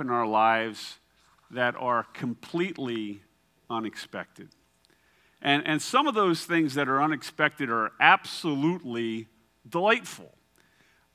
in 0.00 0.10
our 0.10 0.26
lives 0.26 0.98
that 1.50 1.74
are 1.76 2.04
completely 2.14 3.22
unexpected. 3.68 4.48
And, 5.40 5.66
and 5.66 5.82
some 5.82 6.06
of 6.06 6.14
those 6.14 6.44
things 6.44 6.74
that 6.74 6.88
are 6.88 7.02
unexpected 7.02 7.68
are 7.68 7.92
absolutely 8.00 9.28
delightful. 9.68 10.32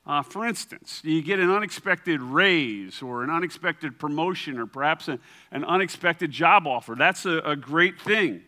Uh, 0.06 0.22
for 0.22 0.46
instance, 0.46 1.02
you 1.04 1.22
get 1.22 1.38
an 1.38 1.50
unexpected 1.50 2.20
raise 2.20 3.02
or 3.02 3.24
an 3.24 3.30
unexpected 3.30 3.98
promotion 3.98 4.58
or 4.58 4.66
perhaps 4.66 5.08
a, 5.08 5.18
an 5.50 5.64
unexpected 5.64 6.30
job 6.30 6.66
offer. 6.66 6.94
That's 6.94 7.26
a, 7.26 7.38
a 7.38 7.56
great 7.56 8.00
thing. 8.00 8.42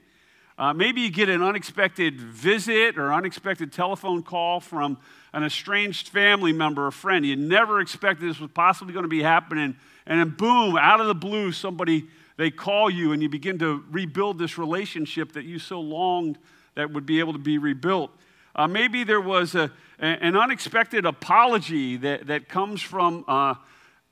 Uh, 0.57 0.75
maybe 0.75 1.01
you 1.01 1.11
get 1.11 1.29
an 1.31 1.43
unexpected 1.43 2.21
visit 2.21 2.99
or 2.99 3.12
unexpected 3.12 3.73
telephone 3.73 4.23
call 4.23 4.61
from 4.61 4.99
an 5.33 5.43
estranged 5.43 6.09
family 6.09 6.53
member 6.53 6.87
or 6.87 6.91
friend. 6.91 7.25
You 7.25 7.37
never 7.37 7.81
expected 7.81 8.29
this 8.29 8.41
was 8.41 8.51
possibly 8.53 8.93
going 8.93 9.05
to 9.05 9.09
be 9.09 9.23
happening. 9.23 9.77
And 10.11 10.19
then, 10.19 10.31
boom, 10.31 10.77
out 10.77 11.01
of 11.01 11.07
the 11.07 11.15
blue, 11.15 11.53
somebody, 11.53 12.09
they 12.37 12.51
call 12.51 12.91
you 12.91 13.12
and 13.12 13.23
you 13.23 13.29
begin 13.29 13.61
to 13.61 13.84
rebuild 13.93 14.41
this 14.41 14.59
relationship 14.59 15.33
that 15.34 15.45
you 15.45 15.61
so 15.61 15.80
longed 15.80 16.37
that 16.75 16.93
would 16.93 17.07
be 17.07 17.21
able 17.21 17.33
to 17.33 17.39
be 17.39 17.59
rebuilt. 17.59 18.11
Uh, 18.57 18.67
maybe 18.67 19.05
there 19.05 19.20
was 19.20 19.55
a, 19.55 19.70
an 20.01 20.37
unexpected 20.37 21.07
apology 21.07 21.97
that, 21.98 22.27
that 22.27 22.48
comes 22.48 22.83
from 22.83 23.25
uh, 23.29 23.55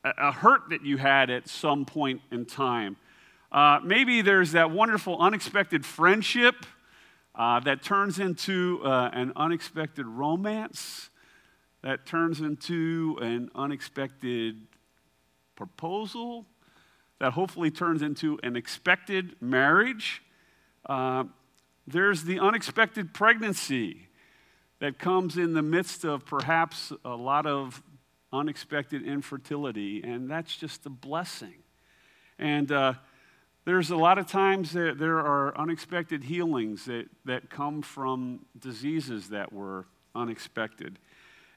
a 0.04 0.30
hurt 0.30 0.68
that 0.70 0.84
you 0.84 0.98
had 0.98 1.30
at 1.30 1.48
some 1.48 1.84
point 1.84 2.20
in 2.30 2.46
time. 2.46 2.96
Uh, 3.50 3.80
maybe 3.82 4.22
there's 4.22 4.52
that 4.52 4.70
wonderful 4.70 5.18
unexpected 5.18 5.84
friendship 5.84 6.54
uh, 7.34 7.58
that 7.58 7.82
turns 7.82 8.20
into 8.20 8.80
uh, 8.84 9.10
an 9.12 9.32
unexpected 9.34 10.06
romance, 10.06 11.10
that 11.82 12.06
turns 12.06 12.40
into 12.40 13.18
an 13.20 13.50
unexpected 13.56 14.60
proposal, 15.58 16.46
that 17.18 17.32
hopefully 17.32 17.70
turns 17.70 18.00
into 18.00 18.38
an 18.44 18.54
expected 18.54 19.34
marriage. 19.40 20.22
Uh, 20.86 21.24
there's 21.86 22.22
the 22.22 22.38
unexpected 22.38 23.12
pregnancy 23.12 24.06
that 24.78 25.00
comes 25.00 25.36
in 25.36 25.54
the 25.54 25.62
midst 25.62 26.04
of 26.04 26.24
perhaps 26.24 26.92
a 27.04 27.16
lot 27.16 27.44
of 27.44 27.82
unexpected 28.32 29.02
infertility, 29.02 30.00
and 30.04 30.30
that's 30.30 30.56
just 30.56 30.86
a 30.86 30.90
blessing. 30.90 31.56
And 32.38 32.70
uh, 32.70 32.92
there's 33.64 33.90
a 33.90 33.96
lot 33.96 34.18
of 34.18 34.28
times 34.28 34.72
that 34.74 34.98
there 34.98 35.18
are 35.18 35.58
unexpected 35.58 36.22
healings 36.22 36.84
that, 36.84 37.06
that 37.24 37.50
come 37.50 37.82
from 37.82 38.46
diseases 38.56 39.30
that 39.30 39.52
were 39.52 39.86
unexpected. 40.14 41.00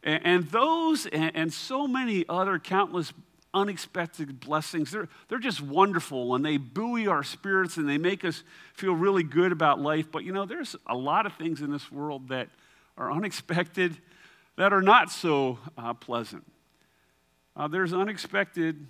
And, 0.01 0.25
and 0.25 0.43
those 0.49 1.05
and, 1.05 1.35
and, 1.35 1.53
so 1.53 1.87
many 1.87 2.25
other 2.27 2.57
countless 2.57 3.13
unexpected 3.53 4.39
blessings, 4.39 4.91
they're, 4.91 5.09
they're 5.27 5.39
just 5.39 5.61
wonderful 5.61 6.35
and 6.35 6.45
they 6.45 6.57
buoy 6.57 7.07
our 7.07 7.23
spirits 7.23 7.77
and 7.77 7.87
they 7.87 7.97
make 7.97 8.23
us 8.23 8.43
feel 8.73 8.93
really 8.93 9.23
good 9.23 9.51
about 9.51 9.79
life. 9.79 10.11
But 10.11 10.23
you 10.23 10.31
know, 10.31 10.45
there's 10.45 10.75
a 10.87 10.95
lot 10.95 11.25
of 11.25 11.33
things 11.33 11.61
in 11.61 11.71
this 11.71 11.91
world 11.91 12.29
that 12.29 12.49
are 12.97 13.11
unexpected 13.11 13.97
that 14.57 14.73
are 14.73 14.81
not 14.81 15.11
so 15.11 15.59
uh, 15.77 15.93
pleasant. 15.93 16.45
Uh, 17.55 17.67
there's 17.67 17.93
unexpected 17.93 18.87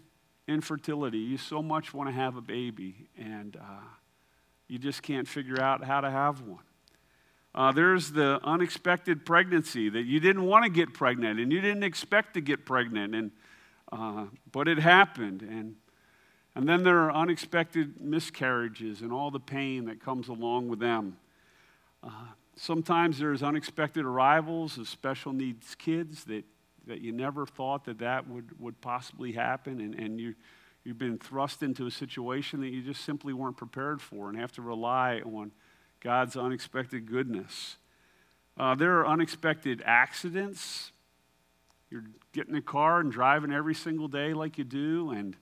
infertility. 0.47 1.19
You 1.19 1.37
so 1.37 1.61
much 1.61 1.93
want 1.93 2.09
to 2.09 2.13
have 2.13 2.35
a 2.35 2.41
baby, 2.41 3.07
and 3.17 3.55
uh, 3.55 3.83
you 4.67 4.77
just 4.77 5.01
can't 5.01 5.27
figure 5.27 5.61
out 5.61 5.83
how 5.83 6.01
to 6.01 6.09
have 6.09 6.41
one. 6.41 6.63
Uh, 7.53 7.71
there's 7.71 8.11
the 8.11 8.39
unexpected 8.43 9.25
pregnancy 9.25 9.89
that 9.89 10.03
you 10.03 10.19
didn't 10.19 10.45
want 10.45 10.63
to 10.63 10.71
get 10.71 10.93
pregnant 10.93 11.37
and 11.37 11.51
you 11.51 11.59
didn't 11.59 11.83
expect 11.83 12.35
to 12.35 12.41
get 12.41 12.65
pregnant, 12.65 13.13
and, 13.13 13.31
uh, 13.91 14.25
but 14.51 14.67
it 14.67 14.79
happened. 14.79 15.41
And, 15.41 15.75
and 16.55 16.67
then 16.67 16.83
there 16.83 16.99
are 16.99 17.11
unexpected 17.11 18.01
miscarriages 18.01 19.01
and 19.01 19.11
all 19.11 19.31
the 19.31 19.39
pain 19.39 19.85
that 19.85 19.99
comes 20.03 20.27
along 20.27 20.69
with 20.69 20.79
them. 20.79 21.17
Uh, 22.03 22.09
sometimes 22.55 23.19
there's 23.19 23.43
unexpected 23.43 24.05
arrivals 24.05 24.77
of 24.77 24.87
special 24.87 25.33
needs 25.33 25.75
kids 25.75 26.23
that 26.25 26.45
that 26.87 27.01
you 27.01 27.11
never 27.11 27.45
thought 27.45 27.85
that 27.85 27.99
that 27.99 28.27
would, 28.27 28.59
would 28.59 28.79
possibly 28.81 29.31
happen, 29.31 29.79
and, 29.79 29.95
and 29.95 30.19
you, 30.19 30.35
you've 30.83 30.97
been 30.97 31.17
thrust 31.17 31.63
into 31.63 31.85
a 31.85 31.91
situation 31.91 32.61
that 32.61 32.69
you 32.69 32.81
just 32.81 33.03
simply 33.03 33.33
weren't 33.33 33.57
prepared 33.57 34.01
for 34.01 34.29
and 34.29 34.37
have 34.37 34.51
to 34.53 34.61
rely 34.61 35.21
on 35.25 35.51
God's 35.99 36.35
unexpected 36.35 37.05
goodness. 37.05 37.77
Uh, 38.57 38.75
there 38.75 38.99
are 38.99 39.07
unexpected 39.07 39.81
accidents. 39.85 40.90
You're 41.91 42.05
getting 42.31 42.55
a 42.55 42.61
car 42.61 43.01
and 43.01 43.11
driving 43.11 43.51
every 43.51 43.75
single 43.75 44.07
day 44.07 44.33
like 44.33 44.57
you 44.57 44.63
do, 44.63 45.11
and 45.11 45.35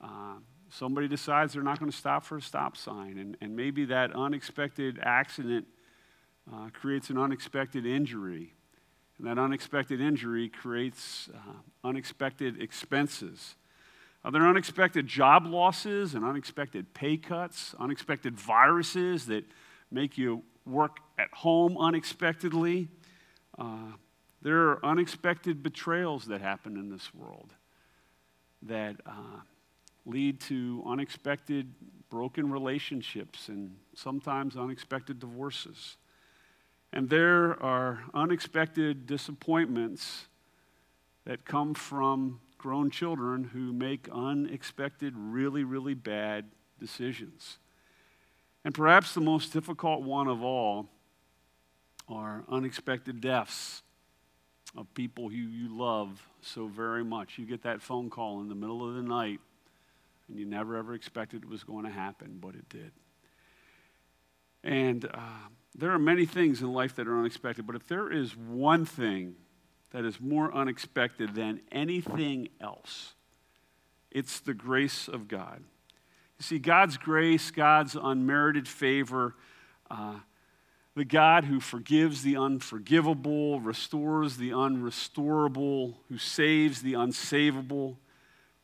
uh, 0.00 0.36
somebody 0.70 1.06
decides 1.08 1.52
they're 1.52 1.62
not 1.62 1.78
going 1.78 1.90
to 1.90 1.96
stop 1.96 2.24
for 2.24 2.38
a 2.38 2.42
stop 2.42 2.78
sign, 2.78 3.18
and, 3.18 3.36
and 3.42 3.54
maybe 3.54 3.84
that 3.84 4.16
unexpected 4.16 4.98
accident 5.02 5.66
uh, 6.50 6.70
creates 6.72 7.10
an 7.10 7.18
unexpected 7.18 7.84
injury. 7.84 8.54
And 9.18 9.26
that 9.26 9.38
unexpected 9.38 10.00
injury 10.00 10.48
creates 10.48 11.28
uh, 11.34 11.58
unexpected 11.84 12.62
expenses. 12.62 13.56
Are 14.24 14.32
there 14.32 14.48
unexpected 14.48 15.06
job 15.06 15.44
losses 15.44 16.14
and 16.14 16.24
unexpected 16.24 16.94
pay 16.94 17.18
cuts, 17.18 17.74
unexpected 17.78 18.40
viruses 18.40 19.26
that 19.26 19.44
make 19.90 20.16
you 20.16 20.44
work 20.64 20.96
at 21.18 21.28
home 21.32 21.76
unexpectedly? 21.76 22.88
There 24.42 24.70
are 24.70 24.84
unexpected 24.84 25.62
betrayals 25.62 26.26
that 26.26 26.40
happen 26.40 26.76
in 26.76 26.88
this 26.90 27.14
world 27.14 27.52
that 28.62 28.96
uh, 29.04 29.40
lead 30.06 30.40
to 30.40 30.82
unexpected 30.86 31.72
broken 32.08 32.50
relationships 32.50 33.48
and 33.48 33.76
sometimes 33.94 34.56
unexpected 34.56 35.18
divorces. 35.18 35.96
And 36.92 37.08
there 37.08 37.62
are 37.62 38.02
unexpected 38.14 39.06
disappointments 39.06 40.26
that 41.24 41.44
come 41.44 41.74
from 41.74 42.40
grown 42.58 42.90
children 42.90 43.44
who 43.44 43.72
make 43.72 44.08
unexpected, 44.10 45.14
really, 45.16 45.64
really 45.64 45.94
bad 45.94 46.46
decisions. 46.78 47.58
And 48.64 48.74
perhaps 48.74 49.14
the 49.14 49.20
most 49.20 49.52
difficult 49.52 50.02
one 50.02 50.28
of 50.28 50.42
all 50.42 50.88
are 52.08 52.44
unexpected 52.48 53.20
deaths 53.20 53.82
of 54.76 54.92
people 54.94 55.28
who 55.28 55.36
you 55.36 55.76
love 55.76 56.26
so 56.42 56.66
very 56.66 57.04
much. 57.04 57.38
You 57.38 57.46
get 57.46 57.62
that 57.62 57.82
phone 57.82 58.10
call 58.10 58.40
in 58.40 58.48
the 58.48 58.54
middle 58.54 58.88
of 58.88 58.94
the 58.94 59.02
night, 59.02 59.40
and 60.28 60.38
you 60.38 60.46
never 60.46 60.76
ever 60.76 60.94
expected 60.94 61.42
it 61.42 61.48
was 61.48 61.64
going 61.64 61.84
to 61.84 61.90
happen, 61.90 62.38
but 62.40 62.54
it 62.54 62.68
did. 62.68 62.92
And 64.62 65.04
uh, 65.04 65.48
there 65.74 65.90
are 65.90 65.98
many 65.98 66.26
things 66.26 66.60
in 66.60 66.72
life 66.72 66.94
that 66.96 67.08
are 67.08 67.18
unexpected, 67.18 67.66
but 67.66 67.76
if 67.76 67.86
there 67.88 68.12
is 68.12 68.36
one 68.36 68.84
thing 68.84 69.34
that 69.90 70.04
is 70.04 70.20
more 70.20 70.54
unexpected 70.54 71.34
than 71.34 71.60
anything 71.72 72.48
else, 72.60 73.14
it's 74.10 74.40
the 74.40 74.54
grace 74.54 75.08
of 75.08 75.28
God. 75.28 75.62
You 76.38 76.42
see, 76.42 76.58
God's 76.58 76.96
grace, 76.96 77.50
God's 77.50 77.96
unmerited 78.00 78.66
favor, 78.66 79.34
uh, 79.90 80.16
the 80.96 81.04
God 81.04 81.44
who 81.44 81.60
forgives 81.60 82.22
the 82.22 82.36
unforgivable, 82.36 83.60
restores 83.60 84.36
the 84.36 84.50
unrestorable, 84.50 85.94
who 86.08 86.18
saves 86.18 86.82
the 86.82 86.94
unsavable, 86.94 87.96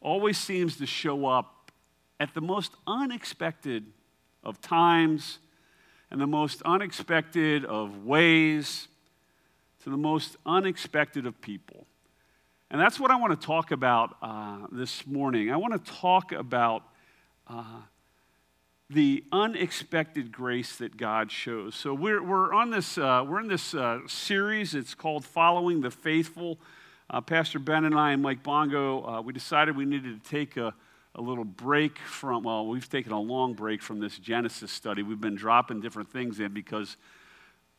always 0.00 0.36
seems 0.36 0.76
to 0.76 0.86
show 0.86 1.26
up 1.26 1.70
at 2.18 2.34
the 2.34 2.40
most 2.40 2.72
unexpected 2.86 3.86
of 4.42 4.60
times 4.60 5.38
and 6.10 6.20
the 6.20 6.26
most 6.26 6.62
unexpected 6.62 7.64
of 7.64 8.04
ways 8.04 8.88
to 9.82 9.90
the 9.90 9.96
most 9.96 10.36
unexpected 10.44 11.26
of 11.26 11.40
people. 11.40 11.86
And 12.70 12.80
that's 12.80 12.98
what 12.98 13.10
I 13.10 13.16
want 13.16 13.40
to 13.40 13.46
talk 13.46 13.70
about 13.70 14.16
uh, 14.20 14.66
this 14.72 15.06
morning. 15.06 15.52
I 15.52 15.56
want 15.56 15.84
to 15.84 15.92
talk 15.92 16.32
about 16.32 16.82
uh, 17.46 17.62
the 18.88 19.24
unexpected 19.32 20.30
grace 20.30 20.76
that 20.76 20.96
God 20.96 21.32
shows. 21.32 21.74
So 21.74 21.92
we're, 21.92 22.22
we're 22.22 22.54
on 22.54 22.70
this, 22.70 22.96
uh, 22.96 23.24
we're 23.26 23.40
in 23.40 23.48
this 23.48 23.74
uh, 23.74 24.00
series. 24.06 24.74
It's 24.74 24.94
called 24.94 25.24
Following 25.24 25.80
the 25.80 25.90
Faithful. 25.90 26.58
Uh, 27.10 27.20
Pastor 27.20 27.58
Ben 27.58 27.84
and 27.84 27.96
I 27.96 28.12
and 28.12 28.22
Mike 28.22 28.42
Bongo, 28.42 29.04
uh, 29.04 29.20
we 29.22 29.32
decided 29.32 29.76
we 29.76 29.84
needed 29.84 30.22
to 30.22 30.30
take 30.30 30.56
a, 30.56 30.72
a 31.16 31.20
little 31.20 31.44
break 31.44 31.98
from, 31.98 32.44
well, 32.44 32.66
we've 32.66 32.88
taken 32.88 33.10
a 33.10 33.20
long 33.20 33.54
break 33.54 33.82
from 33.82 33.98
this 33.98 34.18
Genesis 34.18 34.70
study. 34.70 35.02
We've 35.02 35.20
been 35.20 35.36
dropping 35.36 35.80
different 35.80 36.12
things 36.12 36.38
in 36.38 36.52
because 36.52 36.96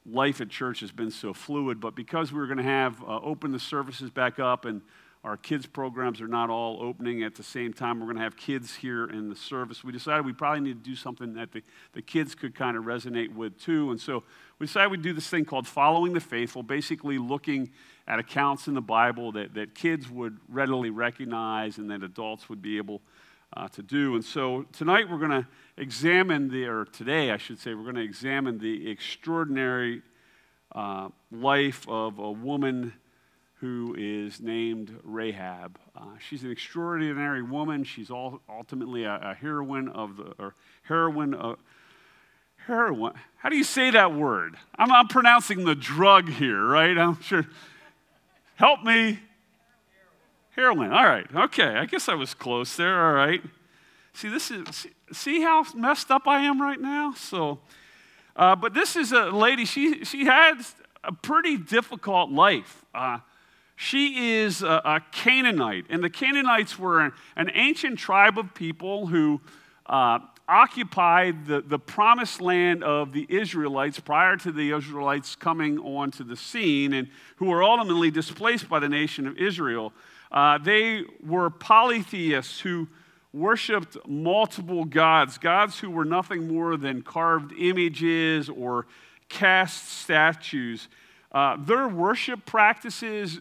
life 0.06 0.42
at 0.42 0.50
church 0.50 0.82
has 0.82 0.92
been 0.92 1.12
so 1.12 1.34
fluid. 1.34 1.80
But 1.80 1.96
because 1.96 2.34
we 2.34 2.40
are 2.42 2.48
going 2.48 2.58
to 2.58 2.64
have 2.64 3.02
uh, 3.02 3.20
open 3.22 3.52
the 3.52 3.60
services 3.60 4.10
back 4.10 4.40
up 4.40 4.66
and 4.66 4.82
our 5.28 5.36
kids' 5.36 5.66
programs 5.66 6.22
are 6.22 6.28
not 6.28 6.50
all 6.50 6.82
opening 6.82 7.22
at 7.22 7.36
the 7.36 7.44
same 7.44 7.74
time, 7.74 8.00
we're 8.00 8.06
going 8.06 8.16
to 8.16 8.24
have 8.24 8.38
kids 8.38 8.74
here 8.74 9.08
in 9.10 9.28
the 9.28 9.36
service. 9.36 9.84
We 9.84 9.92
decided 9.92 10.26
we 10.26 10.32
probably 10.32 10.62
need 10.62 10.82
to 10.82 10.90
do 10.90 10.96
something 10.96 11.34
that 11.34 11.52
the, 11.52 11.62
the 11.92 12.02
kids 12.02 12.34
could 12.34 12.56
kind 12.56 12.78
of 12.78 12.86
resonate 12.86 13.36
with 13.36 13.60
too. 13.60 13.92
And 13.92 14.00
so 14.00 14.24
we 14.58 14.68
decided 14.68 14.90
we'd 14.90 15.02
do 15.02 15.12
this 15.12 15.28
thing 15.28 15.44
called 15.44 15.68
Following 15.68 16.14
the 16.14 16.22
Faithful, 16.22 16.64
basically 16.64 17.18
looking 17.18 17.72
at 18.08 18.20
accounts 18.20 18.70
in 18.70 18.74
the 18.74 18.82
Bible 18.82 19.34
that, 19.34 19.54
that 19.56 19.76
kids 19.76 20.10
would 20.10 20.38
readily 20.48 20.92
recognize 20.92 21.78
and 21.78 21.92
that 21.92 22.04
adults 22.04 22.48
would 22.48 22.62
be 22.62 22.78
able 22.78 23.02
uh, 23.52 23.68
to 23.68 23.84
do. 23.84 24.16
And 24.16 24.24
so 24.24 24.66
tonight 24.72 25.10
we're 25.10 25.20
going 25.20 25.44
to 25.44 25.48
examine 25.76 26.50
the, 26.50 26.68
or 26.68 26.86
today 26.86 27.32
I 27.32 27.38
should 27.38 27.60
say, 27.60 27.74
we're 27.74 27.84
going 27.84 27.96
to 27.96 28.02
examine 28.02 28.60
the 28.60 28.90
extraordinary 28.90 30.04
uh, 30.74 31.10
life 31.34 31.86
of 31.90 32.18
a 32.18 32.32
woman 32.32 32.94
who 33.60 33.96
is 33.98 34.40
named 34.40 35.00
Rahab. 35.04 35.80
Uh, 35.96 36.02
she's 36.20 36.44
an 36.44 36.52
extraordinary 36.52 37.42
woman. 37.42 37.84
She's 37.84 38.12
all, 38.12 38.42
ultimately 38.48 39.04
a, 39.04 39.16
a, 39.16 39.34
heroine 39.34 39.90
of 39.90 40.18
the, 40.18 40.34
or 40.38 40.54
heroine 40.84 41.34
of, 41.34 41.58
heroin. 42.68 43.14
How 43.38 43.50
do 43.50 43.56
you 43.56 43.64
say 43.64 43.90
that 43.92 44.14
word? 44.14 44.58
I'm, 44.76 44.92
I'm 44.92 45.08
pronouncing 45.08 45.66
the 45.66 45.74
drug 45.74 46.30
here, 46.30 46.64
right? 46.64 46.96
I'm 46.98 47.20
sure. 47.22 47.48
Help 48.56 48.84
me. 48.84 49.20
Heroin. 50.52 50.92
All 50.92 51.06
right. 51.06 51.28
Okay. 51.34 51.76
I 51.76 51.86
guess 51.86 52.10
I 52.10 52.14
was 52.14 52.34
close 52.34 52.76
there. 52.76 53.08
All 53.08 53.14
right. 53.14 53.42
See, 54.14 54.30
this 54.30 54.50
is 54.50 54.88
see 55.14 55.42
how 55.42 55.64
messed 55.76 56.10
up 56.10 56.28
I 56.28 56.42
am 56.42 56.60
right 56.60 56.82
now. 56.82 57.14
So, 57.16 57.60
uh, 58.36 58.56
but 58.56 58.74
this 58.74 58.96
is 58.96 59.12
a 59.12 59.26
lady. 59.26 59.66
She 59.66 60.04
she 60.04 60.26
had 60.26 60.56
a 61.04 61.12
pretty 61.12 61.56
difficult 61.58 62.32
life. 62.32 62.84
Uh, 62.96 63.20
she 63.80 64.40
is 64.40 64.64
a, 64.64 64.82
a, 64.84 65.02
Canaanite, 65.12 65.86
and 65.92 66.04
the 66.04 66.10
Canaanites 66.10 66.80
were 66.80 67.00
an, 67.00 67.12
an 67.36 67.52
ancient 67.54 68.00
tribe 68.00 68.40
of 68.40 68.56
people 68.56 69.06
who 69.06 69.40
uh, 69.86 70.18
occupied 70.50 71.46
the, 71.46 71.62
the 71.62 71.78
promised 71.78 72.42
land 72.42 72.84
of 72.84 73.14
the 73.14 73.28
Israelites 73.30 74.00
prior 74.00 74.36
to 74.38 74.52
the 74.52 74.72
Israelites 74.72 75.36
coming 75.36 75.78
onto 75.78 76.24
the 76.24 76.36
scene, 76.36 76.94
and 76.94 77.08
who 77.36 77.46
were 77.46 77.62
ultimately 77.64 78.10
displaced 78.10 78.68
by 78.68 78.80
the 78.80 78.90
nation 78.90 79.28
of 79.28 79.38
Israel. 79.38 79.94
Uh, 80.32 80.58
they 80.58 81.04
were 81.24 81.52
polytheists 81.52 82.60
who 82.60 82.88
worshiped 83.32 83.96
multiple 84.08 84.86
gods, 84.86 85.38
gods 85.38 85.78
who 85.78 85.92
were 85.92 86.06
nothing 86.06 86.48
more 86.48 86.78
than 86.78 87.04
carved 87.04 87.54
images 87.54 88.50
or 88.50 88.88
cast 89.30 89.88
statues. 90.00 90.88
Uh, 91.32 91.58
their 91.64 91.88
worship 91.88 92.44
practices 92.48 93.40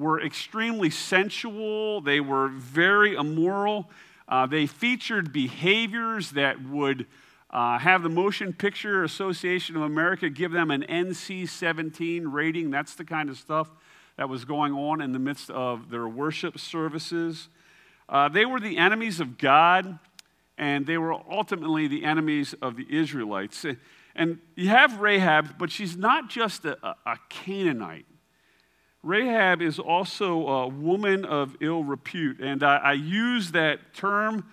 were 0.00 0.20
extremely 0.20 0.88
sensual, 0.88 2.00
they 2.00 2.20
were 2.20 2.48
very 2.48 3.14
immoral. 3.14 3.90
Uh, 4.26 4.46
they 4.46 4.66
featured 4.66 5.32
behaviors 5.32 6.30
that 6.30 6.62
would 6.64 7.06
uh, 7.50 7.78
have 7.78 8.02
the 8.02 8.08
Motion 8.08 8.52
Picture 8.52 9.04
Association 9.04 9.76
of 9.76 9.82
America 9.82 10.30
give 10.30 10.52
them 10.52 10.70
an 10.70 10.82
NC 10.88 11.48
17 11.48 12.28
rating. 12.28 12.70
That's 12.70 12.94
the 12.94 13.04
kind 13.04 13.28
of 13.28 13.36
stuff 13.36 13.70
that 14.16 14.28
was 14.28 14.44
going 14.44 14.72
on 14.72 15.00
in 15.00 15.12
the 15.12 15.18
midst 15.18 15.50
of 15.50 15.90
their 15.90 16.08
worship 16.08 16.58
services. 16.58 17.48
Uh, 18.08 18.28
they 18.28 18.46
were 18.46 18.60
the 18.60 18.78
enemies 18.78 19.20
of 19.20 19.36
God, 19.36 19.98
and 20.56 20.86
they 20.86 20.96
were 20.96 21.12
ultimately 21.12 21.88
the 21.88 22.04
enemies 22.04 22.54
of 22.62 22.76
the 22.76 22.86
Israelites. 22.88 23.66
And 24.14 24.38
you 24.54 24.68
have 24.68 25.00
Rahab, 25.00 25.58
but 25.58 25.70
she's 25.70 25.96
not 25.96 26.30
just 26.30 26.64
a, 26.64 26.96
a 27.04 27.18
Canaanite. 27.28 28.06
Rahab 29.02 29.62
is 29.62 29.78
also 29.78 30.46
a 30.46 30.68
woman 30.68 31.24
of 31.24 31.56
ill 31.60 31.82
repute, 31.82 32.40
and 32.40 32.62
I, 32.62 32.76
I 32.76 32.92
use 32.92 33.52
that 33.52 33.94
term 33.94 34.44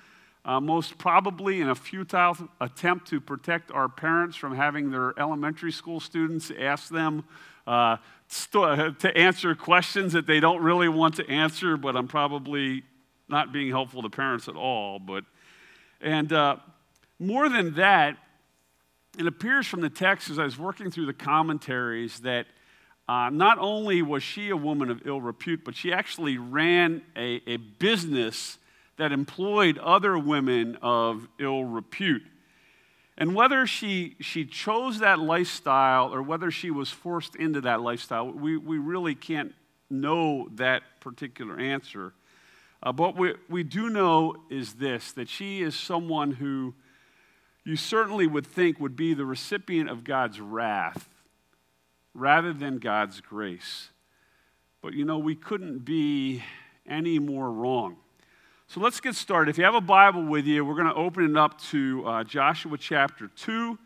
uh, 0.45 0.61
most 0.61 0.97
probably 0.97 1.59
in 1.59 1.69
a 1.69 1.75
futile 1.75 2.37
attempt 2.61 3.09
to 3.09 3.19
protect 3.19 3.69
our 3.71 3.89
parents 3.89 4.37
from 4.37 4.55
having 4.55 4.89
their 4.89 5.13
elementary 5.19 5.73
school 5.73 5.99
students 5.99 6.49
ask 6.57 6.87
them 6.87 7.25
uh, 7.67 7.97
st- 8.29 8.97
to 8.99 9.17
answer 9.17 9.53
questions 9.53 10.13
that 10.13 10.25
they 10.25 10.39
don't 10.39 10.61
really 10.61 10.87
want 10.87 11.15
to 11.15 11.29
answer, 11.29 11.75
but 11.75 11.97
I'm 11.97 12.07
probably 12.07 12.83
not 13.27 13.51
being 13.51 13.69
helpful 13.69 14.01
to 14.03 14.09
parents 14.09 14.47
at 14.47 14.55
all. 14.55 14.99
But, 14.99 15.25
and 15.99 16.31
uh, 16.31 16.55
more 17.19 17.49
than 17.49 17.73
that, 17.73 18.15
it 19.19 19.27
appears 19.27 19.67
from 19.67 19.81
the 19.81 19.89
text 19.89 20.29
as 20.29 20.39
I 20.39 20.45
was 20.45 20.57
working 20.57 20.91
through 20.91 21.07
the 21.07 21.13
commentaries 21.13 22.19
that 22.19 22.47
uh, 23.07 23.29
not 23.31 23.57
only 23.59 24.01
was 24.01 24.21
she 24.21 24.49
a 24.49 24.57
woman 24.57 24.89
of 24.89 25.05
ill 25.05 25.21
repute, 25.21 25.63
but 25.63 25.75
she 25.75 25.93
actually 25.93 26.37
ran 26.37 27.01
a, 27.15 27.41
a 27.47 27.57
business 27.57 28.57
that 28.97 29.11
employed 29.11 29.77
other 29.77 30.17
women 30.17 30.77
of 30.81 31.27
ill 31.39 31.63
repute. 31.63 32.23
And 33.17 33.33
whether 33.33 33.65
she, 33.65 34.15
she 34.19 34.45
chose 34.45 34.99
that 34.99 35.19
lifestyle 35.19 36.13
or 36.13 36.21
whether 36.21 36.51
she 36.51 36.69
was 36.69 36.89
forced 36.89 37.35
into 37.35 37.61
that 37.61 37.81
lifestyle, 37.81 38.29
we, 38.29 38.57
we 38.57 38.77
really 38.77 39.15
can't 39.15 39.55
know 39.89 40.49
that 40.55 40.83
particular 40.99 41.57
answer. 41.57 42.13
Uh, 42.83 42.91
but 42.91 43.15
what 43.15 43.17
we, 43.17 43.33
we 43.49 43.63
do 43.63 43.89
know 43.89 44.35
is 44.49 44.73
this 44.73 45.13
that 45.13 45.29
she 45.29 45.61
is 45.61 45.75
someone 45.75 46.31
who 46.31 46.75
you 47.63 47.75
certainly 47.75 48.27
would 48.27 48.45
think 48.45 48.79
would 48.79 48.95
be 48.95 49.13
the 49.13 49.25
recipient 49.25 49.89
of 49.89 50.03
God's 50.03 50.39
wrath 50.39 51.09
rather 52.17 52.51
than 52.51 52.79
God's 52.79 53.21
grace. 53.21 53.89
But 54.81 54.93
you 54.93 55.05
know, 55.05 55.19
we 55.19 55.35
couldn't 55.35 55.85
be 55.85 56.43
any 56.87 57.19
more 57.19 57.51
wrong. 57.51 57.97
So 58.67 58.81
let's 58.81 58.99
get 58.99 59.15
started. 59.15 59.51
If 59.51 59.57
you 59.57 59.63
have 59.63 59.75
a 59.75 59.81
Bible 59.81 60.23
with 60.23 60.45
you, 60.45 60.65
we're 60.65 60.75
going 60.75 60.87
to 60.87 60.95
open 60.95 61.29
it 61.29 61.37
up 61.37 61.61
to 61.69 62.03
uh, 62.05 62.23
Joshua 62.23 62.77
chapter 62.77 63.29
2. 63.35 63.77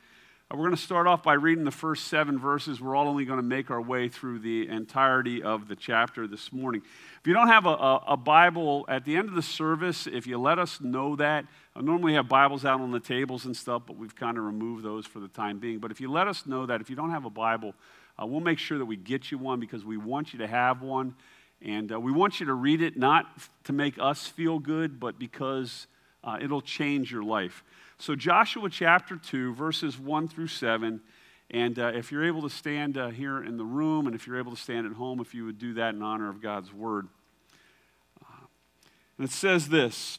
Uh, 0.49 0.55
we're 0.55 0.65
going 0.65 0.75
to 0.75 0.81
start 0.81 1.07
off 1.07 1.21
by 1.21 1.33
reading 1.33 1.65
the 1.65 1.71
first 1.71 2.07
seven 2.07 2.39
verses. 2.39 2.81
We're 2.81 2.95
all 2.95 3.07
only 3.07 3.25
going 3.25 3.37
to 3.37 3.43
make 3.43 3.69
our 3.69 3.81
way 3.81 4.07
through 4.07 4.39
the 4.39 4.67
entirety 4.69 5.43
of 5.43 5.67
the 5.67 5.75
chapter 5.75 6.25
this 6.25 6.51
morning. 6.51 6.81
If 7.19 7.27
you 7.27 7.33
don't 7.33 7.49
have 7.49 7.65
a, 7.65 7.69
a, 7.69 8.03
a 8.07 8.17
Bible 8.17 8.85
at 8.87 9.05
the 9.05 9.17
end 9.17 9.29
of 9.29 9.35
the 9.35 9.41
service, 9.41 10.07
if 10.07 10.25
you 10.25 10.39
let 10.39 10.57
us 10.57 10.79
know 10.81 11.15
that, 11.17 11.45
I 11.75 11.81
normally 11.81 12.13
have 12.13 12.27
Bibles 12.27 12.65
out 12.65 12.81
on 12.81 12.91
the 12.91 12.99
tables 12.99 13.45
and 13.45 13.55
stuff, 13.55 13.83
but 13.85 13.97
we've 13.97 14.15
kind 14.15 14.37
of 14.37 14.45
removed 14.45 14.83
those 14.83 15.05
for 15.05 15.19
the 15.19 15.27
time 15.27 15.59
being. 15.59 15.79
But 15.79 15.91
if 15.91 16.01
you 16.01 16.09
let 16.09 16.27
us 16.27 16.45
know 16.47 16.65
that, 16.65 16.81
if 16.81 16.89
you 16.89 16.95
don't 16.95 17.11
have 17.11 17.25
a 17.25 17.29
Bible, 17.29 17.75
uh, 18.21 18.25
we'll 18.25 18.41
make 18.41 18.59
sure 18.59 18.77
that 18.77 18.85
we 18.85 18.95
get 18.95 19.31
you 19.31 19.37
one 19.37 19.59
because 19.59 19.83
we 19.83 19.97
want 19.97 20.33
you 20.33 20.39
to 20.39 20.47
have 20.47 20.81
one. 20.81 21.15
And 21.61 21.91
uh, 21.91 21.99
we 21.99 22.11
want 22.11 22.39
you 22.39 22.45
to 22.47 22.53
read 22.53 22.81
it 22.81 22.97
not 22.97 23.25
to 23.65 23.73
make 23.73 23.95
us 23.99 24.27
feel 24.27 24.59
good, 24.59 24.99
but 24.99 25.17
because 25.17 25.87
uh, 26.23 26.37
it'll 26.41 26.61
change 26.61 27.11
your 27.11 27.23
life. 27.23 27.63
So, 27.97 28.15
Joshua 28.15 28.69
chapter 28.69 29.15
2, 29.15 29.53
verses 29.53 29.99
1 29.99 30.27
through 30.27 30.47
7. 30.47 31.01
And 31.51 31.79
uh, 31.79 31.91
if 31.93 32.11
you're 32.11 32.25
able 32.25 32.41
to 32.43 32.49
stand 32.49 32.97
uh, 32.97 33.09
here 33.09 33.43
in 33.43 33.57
the 33.57 33.65
room, 33.65 34.07
and 34.07 34.15
if 34.15 34.25
you're 34.25 34.39
able 34.39 34.55
to 34.55 34.61
stand 34.61 34.87
at 34.87 34.93
home, 34.93 35.19
if 35.19 35.35
you 35.35 35.45
would 35.45 35.59
do 35.59 35.73
that 35.75 35.93
in 35.93 36.01
honor 36.01 36.29
of 36.29 36.41
God's 36.41 36.73
word. 36.73 37.07
And 39.21 39.29
it 39.29 39.31
says 39.31 39.69
this 39.69 40.17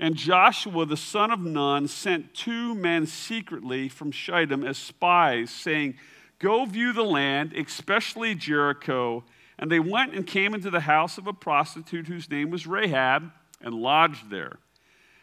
And 0.00 0.16
Joshua 0.16 0.84
the 0.84 0.96
son 0.96 1.30
of 1.30 1.38
Nun 1.38 1.86
sent 1.86 2.34
two 2.34 2.74
men 2.74 3.06
secretly 3.06 3.88
from 3.88 4.10
Shittim 4.10 4.64
as 4.64 4.78
spies, 4.78 5.50
saying, 5.50 5.94
Go 6.42 6.64
view 6.64 6.92
the 6.92 7.04
land, 7.04 7.52
especially 7.52 8.34
Jericho. 8.34 9.24
And 9.60 9.70
they 9.70 9.78
went 9.78 10.12
and 10.12 10.26
came 10.26 10.54
into 10.54 10.70
the 10.70 10.80
house 10.80 11.16
of 11.16 11.28
a 11.28 11.32
prostitute 11.32 12.08
whose 12.08 12.28
name 12.28 12.50
was 12.50 12.66
Rahab 12.66 13.30
and 13.60 13.76
lodged 13.76 14.28
there. 14.28 14.58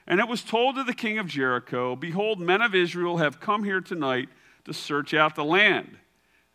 And 0.08 0.22
it 0.22 0.30
was 0.30 0.42
told 0.42 0.76
to 0.76 0.84
the 0.86 0.94
king 0.94 1.20
of 1.20 1.28
Jericho, 1.28 1.98
Behold, 1.98 2.40
men 2.40 2.62
of 2.62 2.74
Israel 2.74 3.18
have 3.18 3.42
come 3.42 3.66
here 3.66 3.82
tonight 3.82 4.30
to 4.64 4.74
search 4.74 5.14
out 5.14 5.36
the 5.36 5.44
land. 5.44 5.98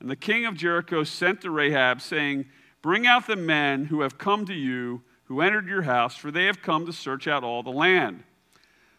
And 0.01 0.09
the 0.11 0.17
king 0.17 0.47
of 0.47 0.57
Jericho 0.57 1.05
sent 1.05 1.43
to 1.43 1.51
Rahab, 1.51 2.01
saying, 2.01 2.47
Bring 2.81 3.07
out 3.07 3.27
the 3.27 3.37
men 3.37 3.85
who 3.85 4.01
have 4.01 4.17
come 4.17 4.47
to 4.47 4.55
you, 4.55 5.03
who 5.25 5.43
entered 5.43 5.69
your 5.69 5.83
house, 5.83 6.17
for 6.17 6.31
they 6.31 6.47
have 6.47 6.63
come 6.63 6.87
to 6.87 6.93
search 6.93 7.29
out 7.29 7.45
all 7.45 7.63
the 7.63 7.71
land. 7.71 8.25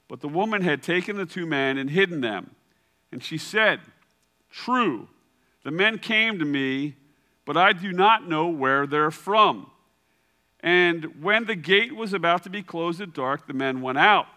But 0.08 0.22
the 0.22 0.28
woman 0.28 0.62
had 0.62 0.84
taken 0.84 1.18
the 1.18 1.26
two 1.26 1.48
men 1.48 1.80
and 1.80 1.90
hidden 1.90 2.22
them. 2.22 2.52
And 3.12 3.24
she 3.24 3.40
said, 3.40 3.80
True 4.52 5.10
the 5.66 5.72
men 5.72 5.98
came 5.98 6.38
to 6.38 6.46
me, 6.46 6.96
but 7.44 7.58
I 7.58 7.74
do 7.74 7.92
not 7.92 8.30
know 8.30 8.48
where 8.48 8.86
they're 8.86 9.10
from. 9.10 9.72
And 10.60 11.24
when 11.24 11.46
the 11.46 11.56
gate 11.56 11.96
was 11.96 12.14
about 12.14 12.44
to 12.44 12.52
be 12.52 12.62
closed 12.62 13.02
at 13.02 13.16
dark, 13.16 13.48
the 13.48 13.54
men 13.54 13.82
went 13.82 13.98
out. 13.98 14.28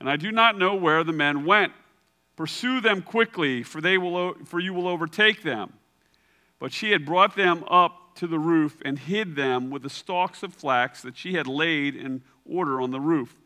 And 0.00 0.10
I 0.10 0.16
do 0.16 0.32
not 0.32 0.58
know 0.58 0.74
where 0.74 1.04
the 1.04 1.12
men 1.12 1.44
went. 1.44 1.72
Pursue 2.34 2.80
them 2.80 3.02
quickly, 3.02 3.62
for, 3.62 3.80
they 3.80 3.98
will, 3.98 4.34
for 4.46 4.58
you 4.58 4.74
will 4.74 4.88
overtake 4.88 5.44
them. 5.44 5.74
But 6.58 6.72
she 6.72 6.90
had 6.90 7.06
brought 7.06 7.36
them 7.36 7.64
up 7.70 8.16
to 8.16 8.26
the 8.26 8.38
roof 8.40 8.82
and 8.84 8.98
hid 8.98 9.36
them 9.36 9.70
with 9.70 9.82
the 9.82 9.90
stalks 9.90 10.42
of 10.42 10.54
flax 10.54 11.02
that 11.02 11.16
she 11.16 11.34
had 11.34 11.46
laid 11.46 11.94
in 11.94 12.22
order 12.44 12.80
on 12.80 12.90
the 12.90 13.00
roof. 13.00 13.36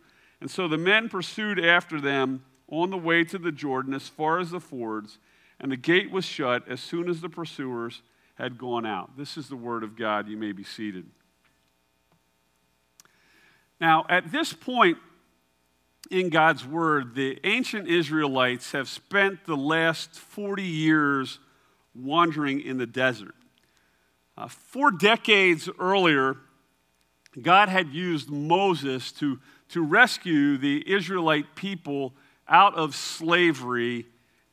And 0.40 0.50
so 0.50 0.66
the 0.66 0.78
men 0.78 1.10
pursued 1.10 1.62
after 1.62 2.00
them 2.00 2.42
on 2.68 2.88
the 2.88 2.96
way 2.96 3.22
to 3.24 3.36
the 3.36 3.52
Jordan 3.52 3.92
as 3.92 4.08
far 4.08 4.38
as 4.38 4.50
the 4.50 4.60
fords 4.60 5.18
and 5.62 5.70
the 5.70 5.76
gate 5.76 6.10
was 6.10 6.24
shut 6.24 6.68
as 6.68 6.80
soon 6.80 7.08
as 7.08 7.20
the 7.20 7.28
pursuers 7.28 8.02
had 8.34 8.58
gone 8.58 8.84
out. 8.84 9.16
This 9.16 9.36
is 9.36 9.48
the 9.48 9.56
word 9.56 9.84
of 9.84 9.96
God. 9.96 10.28
You 10.28 10.36
may 10.36 10.50
be 10.50 10.64
seated. 10.64 11.06
Now, 13.80 14.04
at 14.08 14.32
this 14.32 14.52
point 14.52 14.98
in 16.10 16.28
God's 16.28 16.66
word, 16.66 17.14
the 17.14 17.38
ancient 17.44 17.88
Israelites 17.88 18.72
have 18.72 18.88
spent 18.88 19.44
the 19.46 19.56
last 19.56 20.18
40 20.18 20.62
years 20.62 21.38
wandering 21.94 22.60
in 22.60 22.78
the 22.78 22.86
desert. 22.86 23.34
Uh, 24.36 24.48
four 24.48 24.90
decades 24.90 25.68
earlier, 25.78 26.36
God 27.40 27.68
had 27.68 27.88
used 27.88 28.30
Moses 28.30 29.12
to, 29.12 29.38
to 29.68 29.82
rescue 29.82 30.58
the 30.58 30.82
Israelite 30.92 31.54
people 31.54 32.14
out 32.48 32.74
of 32.74 32.94
slavery 32.96 34.06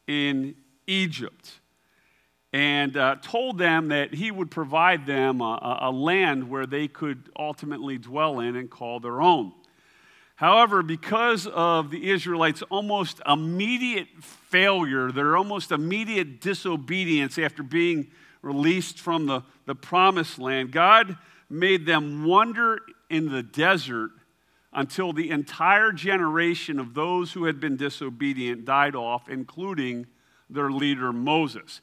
in 0.07 0.55
Egypt 0.89 1.59
and 2.51 2.97
uh, 2.97 3.15
told 3.21 3.57
them 3.59 3.89
that 3.89 4.13
he 4.13 4.31
would 4.31 4.49
provide 4.49 5.05
them 5.05 5.39
a, 5.39 5.79
a, 5.81 5.91
land 5.91 6.49
where 6.49 6.65
they 6.65 6.87
could 6.87 7.29
ultimately 7.37 7.97
dwell 7.99 8.39
in 8.39 8.55
and 8.55 8.71
call 8.71 8.99
their 8.99 9.21
own. 9.21 9.53
However, 10.35 10.81
because 10.81 11.45
of 11.47 11.91
the 11.91 12.09
Israelites' 12.09 12.63
almost 12.63 13.21
immediate 13.27 14.07
failure, 14.21 15.11
their 15.11 15.37
almost 15.37 15.71
immediate 15.71 16.41
disobedience 16.41 17.37
after 17.37 17.61
being 17.61 18.09
released 18.41 18.99
from 18.99 19.27
the, 19.27 19.43
the 19.65 19.75
promised 19.75 20.39
land, 20.39 20.71
God 20.71 21.17
made 21.49 21.85
them 21.85 22.25
wander 22.25 22.79
in 23.09 23.29
the 23.29 23.43
desert 23.43 24.11
until 24.71 25.13
the 25.13 25.29
entire 25.29 25.91
generation 25.91 26.79
of 26.79 26.93
those 26.93 27.33
who 27.33 27.45
had 27.45 27.59
been 27.59 27.75
disobedient 27.75 28.65
died 28.65 28.95
off, 28.95 29.29
including 29.29 30.07
their 30.49 30.71
leader 30.71 31.11
Moses. 31.13 31.81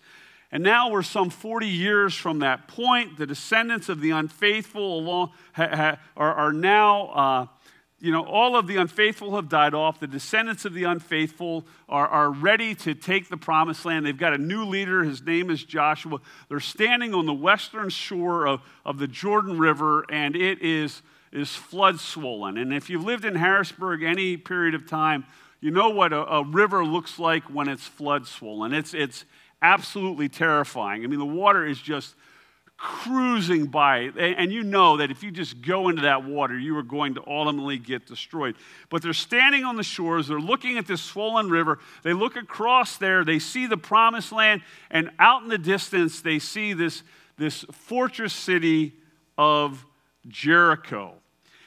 And 0.53 0.63
now 0.63 0.91
we're 0.91 1.03
some 1.03 1.31
40 1.31 1.67
years 1.67 2.15
from 2.15 2.39
that 2.39 2.69
point. 2.69 3.19
The 3.19 3.27
descendants 3.27 3.89
of 3.89 4.01
the 4.01 4.11
unfaithful 4.11 5.33
are, 5.57 5.99
are, 6.17 6.53
now, 6.53 7.07
uh, 7.09 7.47
you 7.99 8.13
know, 8.13 8.25
all 8.25 8.57
of 8.57 8.67
the 8.67 8.77
unfaithful 8.77 9.35
have 9.35 9.49
died 9.49 9.75
off. 9.75 9.99
The 9.99 10.07
descendants 10.07 10.65
of 10.65 10.73
the 10.73 10.85
unfaithful 10.85 11.67
are, 11.89 12.07
are 12.07 12.31
ready 12.31 12.75
to 12.77 12.95
take 12.95 13.29
the 13.29 13.37
promised 13.37 13.85
land. 13.85 14.07
They've 14.07 14.17
got 14.17 14.35
a 14.35 14.39
new 14.39 14.65
leader. 14.65 15.03
His 15.03 15.21
name 15.21 15.51
is 15.51 15.65
Joshua. 15.65 16.21
They're 16.49 16.61
standing 16.61 17.13
on 17.13 17.27
the 17.27 17.35
western 17.35 17.89
shore 17.89 18.47
of, 18.47 18.61
of 18.85 18.99
the 18.99 19.09
Jordan 19.09 19.59
River, 19.59 20.07
and 20.11 20.37
it 20.37 20.63
is, 20.63 21.03
is 21.33 21.55
flood 21.55 22.01
swollen. 22.01 22.59
And 22.59 22.73
if 22.73 22.89
you've 22.91 23.05
lived 23.05 23.25
in 23.25 23.35
Harrisburg 23.35 24.03
any 24.03 24.37
period 24.37 24.75
of 24.75 24.89
time, 24.89 25.25
you 25.61 25.71
know 25.71 25.91
what 25.91 26.13
a, 26.13 26.25
a 26.27 26.45
river 26.45 26.85
looks 26.85 27.19
like 27.19 27.45
when 27.45 27.69
it's 27.69 27.87
flood 27.87 28.27
swollen. 28.27 28.73
It's, 28.73 28.95
it's, 28.95 29.25
absolutely 29.63 30.29
terrifying. 30.29 31.05
I 31.05 31.07
mean, 31.07 31.19
the 31.19 31.25
water 31.25 31.67
is 31.67 31.81
just 31.81 32.15
cruising 32.77 33.67
by. 33.67 34.11
And 34.19 34.53
you 34.53 34.63
know 34.63 34.99
that 34.99 35.11
if 35.11 35.23
you 35.23 35.31
just 35.31 35.63
go 35.63 35.89
into 35.89 36.03
that 36.03 36.25
water, 36.25 36.59
you 36.59 36.77
are 36.77 36.83
going 36.83 37.15
to 37.15 37.23
ultimately 37.27 37.79
get 37.79 38.07
destroyed. 38.07 38.55
But 38.91 39.03
they're 39.03 39.15
standing 39.15 39.65
on 39.65 39.77
the 39.77 39.83
shores, 39.83 40.29
they're 40.29 40.39
looking 40.39 40.77
at 40.77 40.87
this 40.87 41.01
swollen 41.01 41.49
river. 41.49 41.79
They 42.03 42.13
look 42.13 42.37
across 42.37 42.99
there, 42.99 43.25
they 43.25 43.39
see 43.39 43.67
the 43.67 43.79
promised 43.79 44.31
land, 44.31 44.61
and 44.91 45.11
out 45.19 45.43
in 45.43 45.49
the 45.49 45.59
distance, 45.59 46.21
they 46.21 46.39
see 46.39 46.75
this, 46.75 47.03
this 47.39 47.65
fortress 47.73 48.35
city 48.35 48.93
of 49.39 49.85
Jericho. 50.29 51.15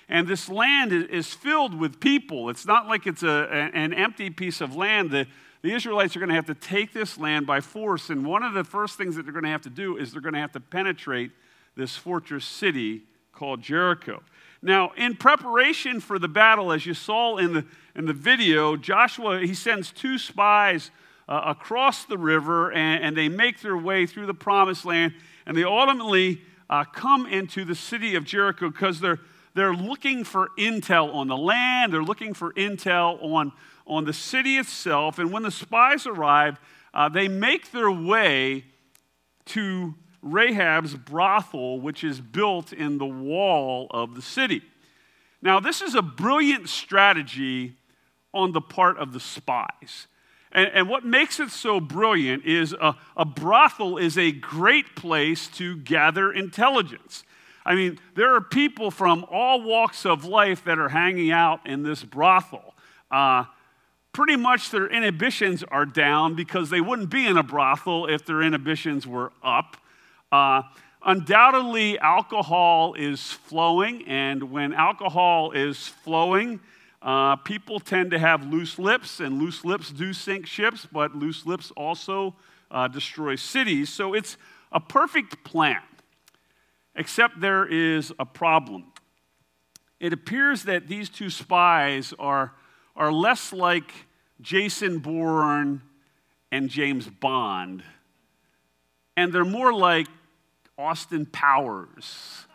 And 0.07 0.27
this 0.27 0.49
land 0.49 0.91
is 0.91 1.33
filled 1.33 1.79
with 1.79 1.99
people. 1.99 2.49
It's 2.49 2.65
not 2.65 2.87
like 2.87 3.05
it's 3.05 3.21
a, 3.21 3.69
an 3.73 3.93
empty 3.93 4.29
piece 4.29 4.59
of 4.59 4.75
land. 4.75 5.11
The, 5.11 5.27
the 5.61 5.73
Israelites 5.73 6.15
are 6.15 6.19
going 6.19 6.29
to 6.29 6.35
have 6.35 6.47
to 6.47 6.55
take 6.55 6.93
this 6.93 7.17
land 7.17 7.45
by 7.45 7.61
force. 7.61 8.09
And 8.09 8.25
one 8.25 8.41
of 8.41 8.53
the 8.53 8.63
first 8.63 8.97
things 8.97 9.15
that 9.15 9.23
they're 9.23 9.33
going 9.33 9.43
to 9.43 9.51
have 9.51 9.61
to 9.63 9.69
do 9.69 9.97
is 9.97 10.11
they're 10.11 10.21
going 10.21 10.33
to 10.33 10.39
have 10.39 10.53
to 10.53 10.59
penetrate 10.59 11.31
this 11.75 11.95
fortress 11.95 12.43
city 12.43 13.03
called 13.33 13.61
Jericho. 13.61 14.23
Now, 14.61 14.91
in 14.97 15.15
preparation 15.15 15.99
for 16.01 16.19
the 16.19 16.27
battle, 16.27 16.71
as 16.71 16.85
you 16.85 16.93
saw 16.93 17.37
in 17.37 17.53
the, 17.53 17.65
in 17.95 18.05
the 18.05 18.13
video, 18.13 18.75
Joshua, 18.75 19.39
he 19.39 19.53
sends 19.53 19.91
two 19.91 20.17
spies 20.17 20.91
uh, 21.29 21.41
across 21.45 22.05
the 22.05 22.17
river 22.17 22.71
and, 22.71 23.03
and, 23.03 23.15
they 23.15 23.29
make 23.29 23.61
their 23.61 23.77
way 23.77 24.07
through 24.07 24.25
the 24.25 24.33
promised 24.33 24.83
land. 24.83 25.13
And 25.45 25.55
they 25.55 25.63
ultimately 25.63 26.41
uh, 26.69 26.83
come 26.83 27.25
into 27.25 27.65
the 27.65 27.75
city 27.75 28.15
of 28.15 28.23
Jericho 28.23 28.69
because 28.69 28.99
they're, 28.99 29.19
they're 29.55 29.73
looking 29.73 30.23
for 30.23 30.49
intel 30.57 31.13
on 31.13 31.27
the 31.27 31.37
land, 31.37 31.93
they're 31.93 32.03
looking 32.03 32.33
for 32.33 32.53
intel 32.53 33.21
on, 33.23 33.51
on 33.87 34.05
the 34.05 34.13
city 34.13 34.57
itself. 34.57 35.19
And 35.19 35.31
when 35.31 35.43
the 35.43 35.51
spies 35.51 36.05
arrive, 36.05 36.59
uh, 36.93 37.09
they 37.09 37.27
make 37.27 37.71
their 37.71 37.91
way 37.91 38.65
to 39.45 39.95
Rahab's 40.21 40.95
brothel, 40.95 41.79
which 41.79 42.03
is 42.03 42.19
built 42.19 42.73
in 42.73 42.97
the 42.97 43.05
wall 43.05 43.87
of 43.91 44.15
the 44.15 44.21
city. 44.21 44.61
Now, 45.41 45.59
this 45.59 45.81
is 45.81 45.95
a 45.95 46.01
brilliant 46.01 46.67
strategy 46.67 47.75
on 48.33 48.51
the 48.51 48.61
part 48.61 48.97
of 48.97 49.13
the 49.13 49.19
spies. 49.19 50.07
And, 50.51 50.69
and 50.73 50.89
what 50.89 51.05
makes 51.05 51.39
it 51.39 51.51
so 51.51 51.79
brilliant 51.79 52.45
is 52.45 52.73
a, 52.73 52.95
a 53.15 53.25
brothel 53.25 53.97
is 53.97 54.17
a 54.17 54.31
great 54.31 54.95
place 54.95 55.47
to 55.49 55.77
gather 55.77 56.31
intelligence. 56.31 57.23
I 57.65 57.75
mean, 57.75 57.99
there 58.15 58.33
are 58.35 58.41
people 58.41 58.89
from 58.89 59.25
all 59.29 59.61
walks 59.61 60.05
of 60.05 60.25
life 60.25 60.63
that 60.63 60.79
are 60.79 60.89
hanging 60.89 61.31
out 61.31 61.67
in 61.67 61.83
this 61.83 62.03
brothel. 62.03 62.73
Uh, 63.11 63.45
pretty 64.11 64.35
much 64.35 64.71
their 64.71 64.87
inhibitions 64.87 65.63
are 65.63 65.85
down 65.85 66.35
because 66.35 66.69
they 66.69 66.81
wouldn't 66.81 67.09
be 67.09 67.27
in 67.27 67.37
a 67.37 67.43
brothel 67.43 68.07
if 68.07 68.25
their 68.25 68.41
inhibitions 68.41 69.05
were 69.05 69.31
up. 69.43 69.77
Uh, 70.31 70.63
undoubtedly, 71.05 71.99
alcohol 71.99 72.95
is 72.95 73.31
flowing, 73.31 74.07
and 74.07 74.51
when 74.51 74.73
alcohol 74.73 75.51
is 75.51 75.87
flowing, 75.87 76.59
uh, 77.01 77.37
people 77.37 77.79
tend 77.79 78.11
to 78.11 78.19
have 78.19 78.45
loose 78.45 78.77
lips, 78.77 79.19
and 79.19 79.39
loose 79.39 79.63
lips 79.63 79.91
do 79.91 80.11
sink 80.13 80.45
ships, 80.45 80.87
but 80.91 81.15
loose 81.15 81.45
lips 81.45 81.71
also 81.77 82.35
uh, 82.71 82.87
destroy 82.87 83.35
cities. 83.35 83.89
So 83.89 84.13
it's 84.13 84.37
a 84.71 84.79
perfect 84.79 85.43
plan, 85.43 85.81
except 86.95 87.39
there 87.39 87.65
is 87.65 88.11
a 88.19 88.25
problem. 88.25 88.91
It 89.99 90.13
appears 90.13 90.63
that 90.63 90.87
these 90.87 91.09
two 91.09 91.29
spies 91.29 92.13
are, 92.19 92.53
are 92.95 93.11
less 93.11 93.53
like 93.53 93.91
Jason 94.41 94.99
Bourne 94.99 95.81
and 96.51 96.69
James 96.69 97.07
Bond. 97.07 97.83
And 99.15 99.33
they're 99.33 99.45
more 99.45 99.73
like 99.73 100.07
Austin 100.77 101.25
Powers 101.25 102.45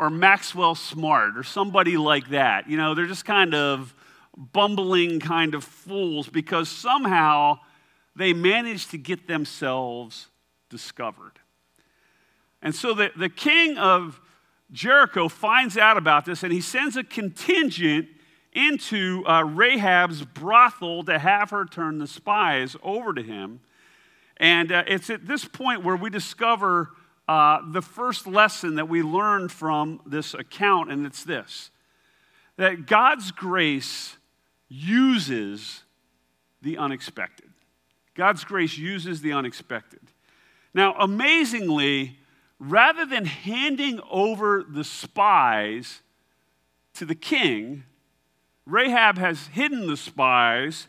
or 0.00 0.08
Maxwell 0.08 0.74
Smart 0.74 1.36
or 1.36 1.42
somebody 1.42 1.98
like 1.98 2.30
that. 2.30 2.66
You 2.70 2.78
know, 2.78 2.94
they're 2.94 3.06
just 3.06 3.26
kind 3.26 3.54
of 3.54 3.94
bumbling 4.34 5.20
kind 5.20 5.54
of 5.54 5.62
fools 5.62 6.26
because 6.26 6.70
somehow 6.70 7.58
they 8.16 8.32
managed 8.32 8.92
to 8.92 8.98
get 8.98 9.28
themselves 9.28 10.28
discovered. 10.70 11.34
And 12.62 12.74
so 12.74 12.94
the, 12.94 13.10
the 13.14 13.28
king 13.28 13.76
of 13.76 14.22
Jericho 14.72 15.28
finds 15.28 15.76
out 15.76 15.98
about 15.98 16.24
this 16.24 16.42
and 16.42 16.50
he 16.50 16.62
sends 16.62 16.96
a 16.96 17.04
contingent 17.04 18.08
into 18.54 19.22
uh, 19.26 19.42
Rahab's 19.42 20.24
brothel 20.24 21.04
to 21.04 21.18
have 21.18 21.50
her 21.50 21.66
turn 21.66 21.98
the 21.98 22.06
spies 22.06 22.74
over 22.82 23.12
to 23.12 23.22
him. 23.22 23.60
And 24.38 24.72
uh, 24.72 24.84
it's 24.86 25.10
at 25.10 25.26
this 25.26 25.44
point 25.44 25.84
where 25.84 25.96
we 25.96 26.08
discover 26.08 26.88
uh, 27.30 27.62
the 27.64 27.80
first 27.80 28.26
lesson 28.26 28.74
that 28.74 28.88
we 28.88 29.04
learn 29.04 29.48
from 29.48 30.00
this 30.04 30.34
account, 30.34 30.90
and 30.90 31.06
it's 31.06 31.22
this 31.22 31.70
that 32.56 32.86
God's 32.86 33.30
grace 33.30 34.16
uses 34.68 35.84
the 36.60 36.76
unexpected. 36.76 37.48
God's 38.16 38.42
grace 38.42 38.76
uses 38.76 39.22
the 39.22 39.32
unexpected. 39.32 40.00
Now, 40.74 40.94
amazingly, 40.98 42.18
rather 42.58 43.06
than 43.06 43.26
handing 43.26 44.00
over 44.10 44.64
the 44.68 44.82
spies 44.82 46.00
to 46.94 47.04
the 47.04 47.14
king, 47.14 47.84
Rahab 48.66 49.18
has 49.18 49.46
hidden 49.46 49.86
the 49.86 49.96
spies 49.96 50.88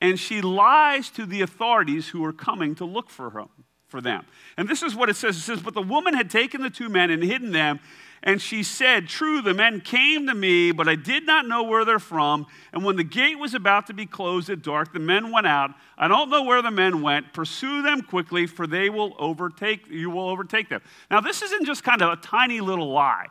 and 0.00 0.18
she 0.18 0.40
lies 0.40 1.08
to 1.10 1.24
the 1.24 1.40
authorities 1.40 2.08
who 2.08 2.24
are 2.24 2.32
coming 2.32 2.74
to 2.74 2.84
look 2.84 3.10
for 3.10 3.30
her 3.30 3.40
for 3.88 4.00
them. 4.00 4.24
And 4.56 4.68
this 4.68 4.82
is 4.82 4.94
what 4.94 5.08
it 5.08 5.16
says. 5.16 5.36
It 5.36 5.40
says, 5.40 5.60
But 5.60 5.74
the 5.74 5.82
woman 5.82 6.14
had 6.14 6.30
taken 6.30 6.62
the 6.62 6.70
two 6.70 6.88
men 6.88 7.10
and 7.10 7.22
hidden 7.22 7.52
them, 7.52 7.80
and 8.22 8.42
she 8.42 8.62
said, 8.62 9.08
True, 9.08 9.40
the 9.40 9.54
men 9.54 9.80
came 9.80 10.26
to 10.26 10.34
me, 10.34 10.72
but 10.72 10.88
I 10.88 10.96
did 10.96 11.24
not 11.24 11.46
know 11.46 11.62
where 11.62 11.84
they're 11.84 11.98
from. 11.98 12.46
And 12.72 12.84
when 12.84 12.96
the 12.96 13.04
gate 13.04 13.38
was 13.38 13.54
about 13.54 13.86
to 13.86 13.94
be 13.94 14.06
closed 14.06 14.50
at 14.50 14.62
dark, 14.62 14.92
the 14.92 14.98
men 14.98 15.30
went 15.30 15.46
out. 15.46 15.70
I 15.96 16.08
don't 16.08 16.28
know 16.28 16.42
where 16.42 16.60
the 16.60 16.70
men 16.70 17.02
went. 17.02 17.32
Pursue 17.32 17.82
them 17.82 18.02
quickly, 18.02 18.46
for 18.46 18.66
they 18.66 18.90
will 18.90 19.14
overtake 19.18 19.88
you 19.88 20.10
will 20.10 20.28
overtake 20.28 20.68
them. 20.68 20.82
Now, 21.10 21.20
this 21.20 21.42
isn't 21.42 21.64
just 21.64 21.84
kind 21.84 22.02
of 22.02 22.18
a 22.18 22.20
tiny 22.20 22.60
little 22.60 22.90
lie. 22.92 23.26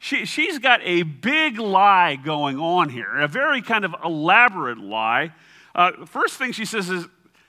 She, 0.00 0.24
she's 0.24 0.58
got 0.58 0.80
a 0.84 1.02
big 1.02 1.58
lie 1.58 2.16
going 2.16 2.58
on 2.58 2.88
here, 2.88 3.18
a 3.18 3.28
very 3.28 3.60
kind 3.60 3.84
of 3.84 3.94
elaborate 4.04 4.78
lie. 4.78 5.34
Uh, 5.74 6.06
first 6.06 6.36
thing 6.36 6.52
she 6.52 6.64
says 6.64 6.88
is, 6.88 7.06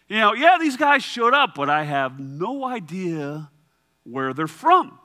you 0.09 0.17
know, 0.17 0.33
yeah, 0.33 0.57
these 0.59 0.75
guys 0.75 1.03
showed 1.03 1.35
up, 1.35 1.53
but 1.53 1.69
I 1.69 1.83
have 1.83 2.19
no 2.19 2.65
idea 2.65 3.51
where 4.03 4.33
they're 4.33 4.47
from. 4.47 4.97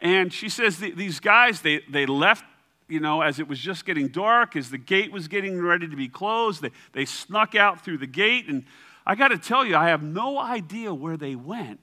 And 0.00 0.32
she 0.32 0.48
says 0.48 0.78
these 0.78 1.20
guys, 1.20 1.60
they, 1.60 1.82
they 1.90 2.06
left, 2.06 2.44
you 2.88 3.00
know, 3.00 3.20
as 3.20 3.38
it 3.38 3.46
was 3.46 3.58
just 3.58 3.84
getting 3.84 4.08
dark, 4.08 4.56
as 4.56 4.70
the 4.70 4.78
gate 4.78 5.12
was 5.12 5.28
getting 5.28 5.60
ready 5.60 5.86
to 5.86 5.96
be 5.96 6.08
closed. 6.08 6.62
They, 6.62 6.70
they 6.92 7.04
snuck 7.04 7.54
out 7.54 7.84
through 7.84 7.98
the 7.98 8.06
gate. 8.06 8.48
And 8.48 8.64
I 9.06 9.14
got 9.14 9.28
to 9.28 9.38
tell 9.38 9.64
you, 9.64 9.76
I 9.76 9.88
have 9.88 10.02
no 10.02 10.38
idea 10.38 10.92
where 10.94 11.18
they 11.18 11.34
went. 11.34 11.80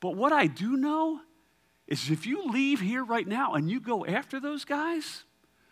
But 0.00 0.16
what 0.16 0.32
I 0.32 0.46
do 0.46 0.76
know 0.76 1.20
is 1.86 2.10
if 2.10 2.26
you 2.26 2.50
leave 2.50 2.80
here 2.80 3.04
right 3.04 3.26
now 3.26 3.54
and 3.54 3.70
you 3.70 3.80
go 3.80 4.04
after 4.04 4.40
those 4.40 4.64
guys, 4.64 5.24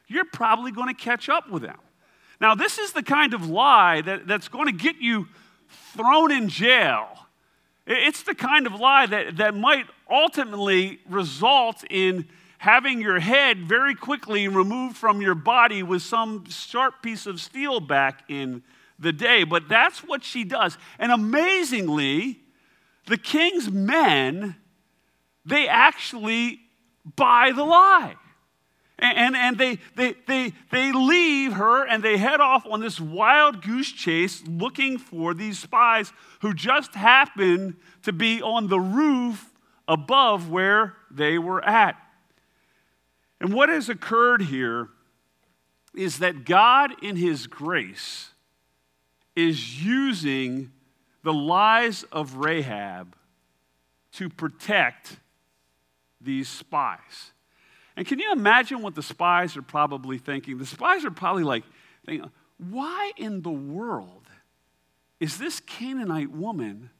you're 0.06 0.24
probably 0.26 0.70
going 0.70 0.94
to 0.94 1.00
catch 1.00 1.28
up 1.30 1.50
with 1.50 1.62
them. 1.62 1.78
Now, 2.40 2.54
this 2.54 2.78
is 2.78 2.92
the 2.92 3.02
kind 3.02 3.32
of 3.32 3.48
lie 3.48 4.02
that, 4.02 4.26
that's 4.26 4.48
going 4.48 4.66
to 4.66 4.72
get 4.72 4.96
you 4.96 5.28
thrown 5.92 6.32
in 6.32 6.48
jail. 6.48 7.08
It's 7.86 8.22
the 8.22 8.34
kind 8.34 8.66
of 8.66 8.74
lie 8.74 9.06
that, 9.06 9.36
that 9.36 9.54
might 9.54 9.86
ultimately 10.10 11.00
result 11.08 11.84
in 11.90 12.26
having 12.58 13.00
your 13.00 13.20
head 13.20 13.68
very 13.68 13.94
quickly 13.94 14.48
removed 14.48 14.96
from 14.96 15.20
your 15.20 15.34
body 15.34 15.82
with 15.82 16.00
some 16.00 16.44
sharp 16.48 17.02
piece 17.02 17.26
of 17.26 17.40
steel 17.40 17.78
back 17.78 18.24
in 18.28 18.62
the 18.98 19.12
day. 19.12 19.44
But 19.44 19.68
that's 19.68 20.00
what 20.00 20.24
she 20.24 20.44
does. 20.44 20.78
And 20.98 21.12
amazingly, 21.12 22.40
the 23.06 23.18
king's 23.18 23.70
men, 23.70 24.56
they 25.44 25.68
actually 25.68 26.60
buy 27.16 27.52
the 27.54 27.64
lie. 27.64 28.16
And, 28.98 29.34
and 29.34 29.58
they, 29.58 29.78
they, 29.96 30.14
they, 30.26 30.52
they 30.70 30.92
leave 30.92 31.54
her 31.54 31.84
and 31.84 32.02
they 32.02 32.16
head 32.16 32.40
off 32.40 32.64
on 32.66 32.80
this 32.80 33.00
wild 33.00 33.62
goose 33.62 33.90
chase 33.90 34.42
looking 34.46 34.98
for 34.98 35.34
these 35.34 35.58
spies 35.58 36.12
who 36.40 36.54
just 36.54 36.94
happen 36.94 37.76
to 38.04 38.12
be 38.12 38.40
on 38.40 38.68
the 38.68 38.78
roof 38.78 39.52
above 39.88 40.48
where 40.48 40.94
they 41.10 41.38
were 41.38 41.62
at. 41.64 41.96
And 43.40 43.52
what 43.52 43.68
has 43.68 43.88
occurred 43.88 44.42
here 44.42 44.88
is 45.94 46.18
that 46.20 46.44
God, 46.44 46.94
in 47.02 47.16
His 47.16 47.46
grace, 47.46 48.30
is 49.34 49.84
using 49.84 50.70
the 51.22 51.32
lies 51.32 52.04
of 52.04 52.36
Rahab 52.36 53.16
to 54.12 54.28
protect 54.28 55.18
these 56.20 56.48
spies. 56.48 57.32
And 57.96 58.06
can 58.06 58.18
you 58.18 58.32
imagine 58.32 58.82
what 58.82 58.94
the 58.94 59.02
spies 59.02 59.56
are 59.56 59.62
probably 59.62 60.18
thinking? 60.18 60.58
The 60.58 60.66
spies 60.66 61.04
are 61.04 61.10
probably 61.10 61.44
like, 61.44 61.64
thinking, 62.04 62.30
why 62.58 63.12
in 63.16 63.42
the 63.42 63.50
world 63.50 64.26
is 65.20 65.38
this 65.38 65.60
Canaanite 65.60 66.30
woman 66.30 66.90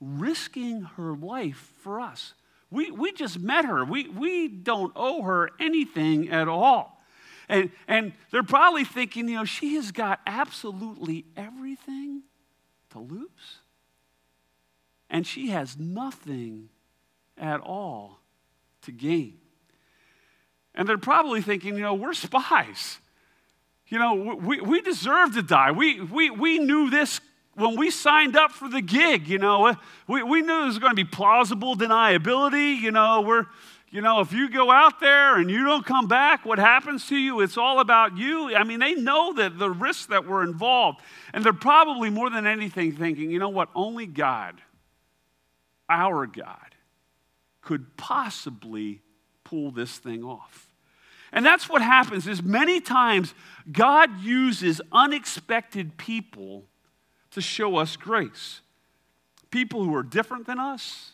risking 0.00 0.82
her 0.82 1.14
life 1.14 1.72
for 1.82 2.00
us? 2.00 2.34
We, 2.70 2.90
we 2.90 3.12
just 3.12 3.40
met 3.40 3.64
her. 3.64 3.84
We, 3.84 4.08
we 4.08 4.48
don't 4.48 4.92
owe 4.94 5.22
her 5.22 5.50
anything 5.58 6.28
at 6.28 6.48
all. 6.48 7.02
And, 7.48 7.70
and 7.86 8.12
they're 8.30 8.42
probably 8.42 8.84
thinking, 8.84 9.28
you 9.28 9.36
know, 9.36 9.44
she 9.44 9.74
has 9.76 9.90
got 9.90 10.20
absolutely 10.26 11.24
everything 11.36 12.22
to 12.90 12.98
lose. 12.98 13.58
And 15.08 15.26
she 15.26 15.48
has 15.48 15.78
nothing 15.78 16.68
at 17.38 17.60
all 17.60 18.20
to 18.82 18.92
gain. 18.92 19.38
And 20.78 20.88
they're 20.88 20.96
probably 20.96 21.42
thinking, 21.42 21.74
you 21.74 21.82
know, 21.82 21.92
we're 21.92 22.14
spies. 22.14 22.98
You 23.88 23.98
know, 23.98 24.36
we, 24.40 24.60
we 24.60 24.80
deserve 24.80 25.34
to 25.34 25.42
die. 25.42 25.72
We, 25.72 26.00
we, 26.00 26.30
we 26.30 26.58
knew 26.58 26.88
this 26.88 27.20
when 27.54 27.76
we 27.76 27.90
signed 27.90 28.36
up 28.36 28.52
for 28.52 28.68
the 28.68 28.80
gig, 28.80 29.26
you 29.26 29.38
know, 29.38 29.76
we, 30.06 30.22
we 30.22 30.42
knew 30.42 30.62
it 30.62 30.66
was 30.66 30.78
going 30.78 30.92
to 30.92 30.96
be 30.96 31.04
plausible 31.04 31.74
deniability. 31.74 32.80
You 32.80 32.92
know, 32.92 33.22
we're, 33.22 33.46
you 33.90 34.00
know, 34.00 34.20
if 34.20 34.32
you 34.32 34.48
go 34.48 34.70
out 34.70 35.00
there 35.00 35.36
and 35.36 35.50
you 35.50 35.64
don't 35.64 35.84
come 35.84 36.06
back, 36.06 36.44
what 36.44 36.60
happens 36.60 37.08
to 37.08 37.16
you? 37.16 37.40
It's 37.40 37.58
all 37.58 37.80
about 37.80 38.16
you. 38.16 38.54
I 38.54 38.62
mean, 38.62 38.78
they 38.78 38.94
know 38.94 39.32
that 39.32 39.58
the 39.58 39.70
risks 39.70 40.06
that 40.06 40.26
were 40.26 40.44
involved. 40.44 41.00
And 41.34 41.42
they're 41.42 41.52
probably 41.52 42.10
more 42.10 42.30
than 42.30 42.46
anything 42.46 42.92
thinking, 42.92 43.32
you 43.32 43.40
know 43.40 43.48
what? 43.48 43.70
Only 43.74 44.06
God, 44.06 44.60
our 45.88 46.28
God, 46.28 46.76
could 47.62 47.96
possibly 47.96 49.00
pull 49.42 49.72
this 49.72 49.98
thing 49.98 50.22
off. 50.22 50.67
And 51.32 51.44
that's 51.44 51.68
what 51.68 51.82
happens 51.82 52.26
is 52.26 52.42
many 52.42 52.80
times 52.80 53.34
God 53.70 54.20
uses 54.20 54.80
unexpected 54.92 55.96
people 55.96 56.64
to 57.32 57.40
show 57.40 57.76
us 57.76 57.96
grace. 57.96 58.60
People 59.50 59.84
who 59.84 59.94
are 59.94 60.02
different 60.02 60.46
than 60.46 60.58
us, 60.58 61.12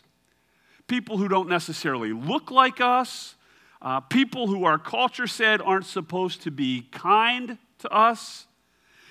people 0.87 1.17
who 1.17 1.27
don't 1.27 1.49
necessarily 1.49 2.11
look 2.13 2.51
like 2.51 2.81
us, 2.81 3.35
uh, 3.81 3.99
people 3.99 4.47
who 4.47 4.63
our 4.63 4.79
culture 4.79 5.27
said 5.27 5.61
aren't 5.61 5.85
supposed 5.85 6.41
to 6.43 6.51
be 6.51 6.87
kind 6.91 7.57
to 7.79 7.89
us. 7.89 8.47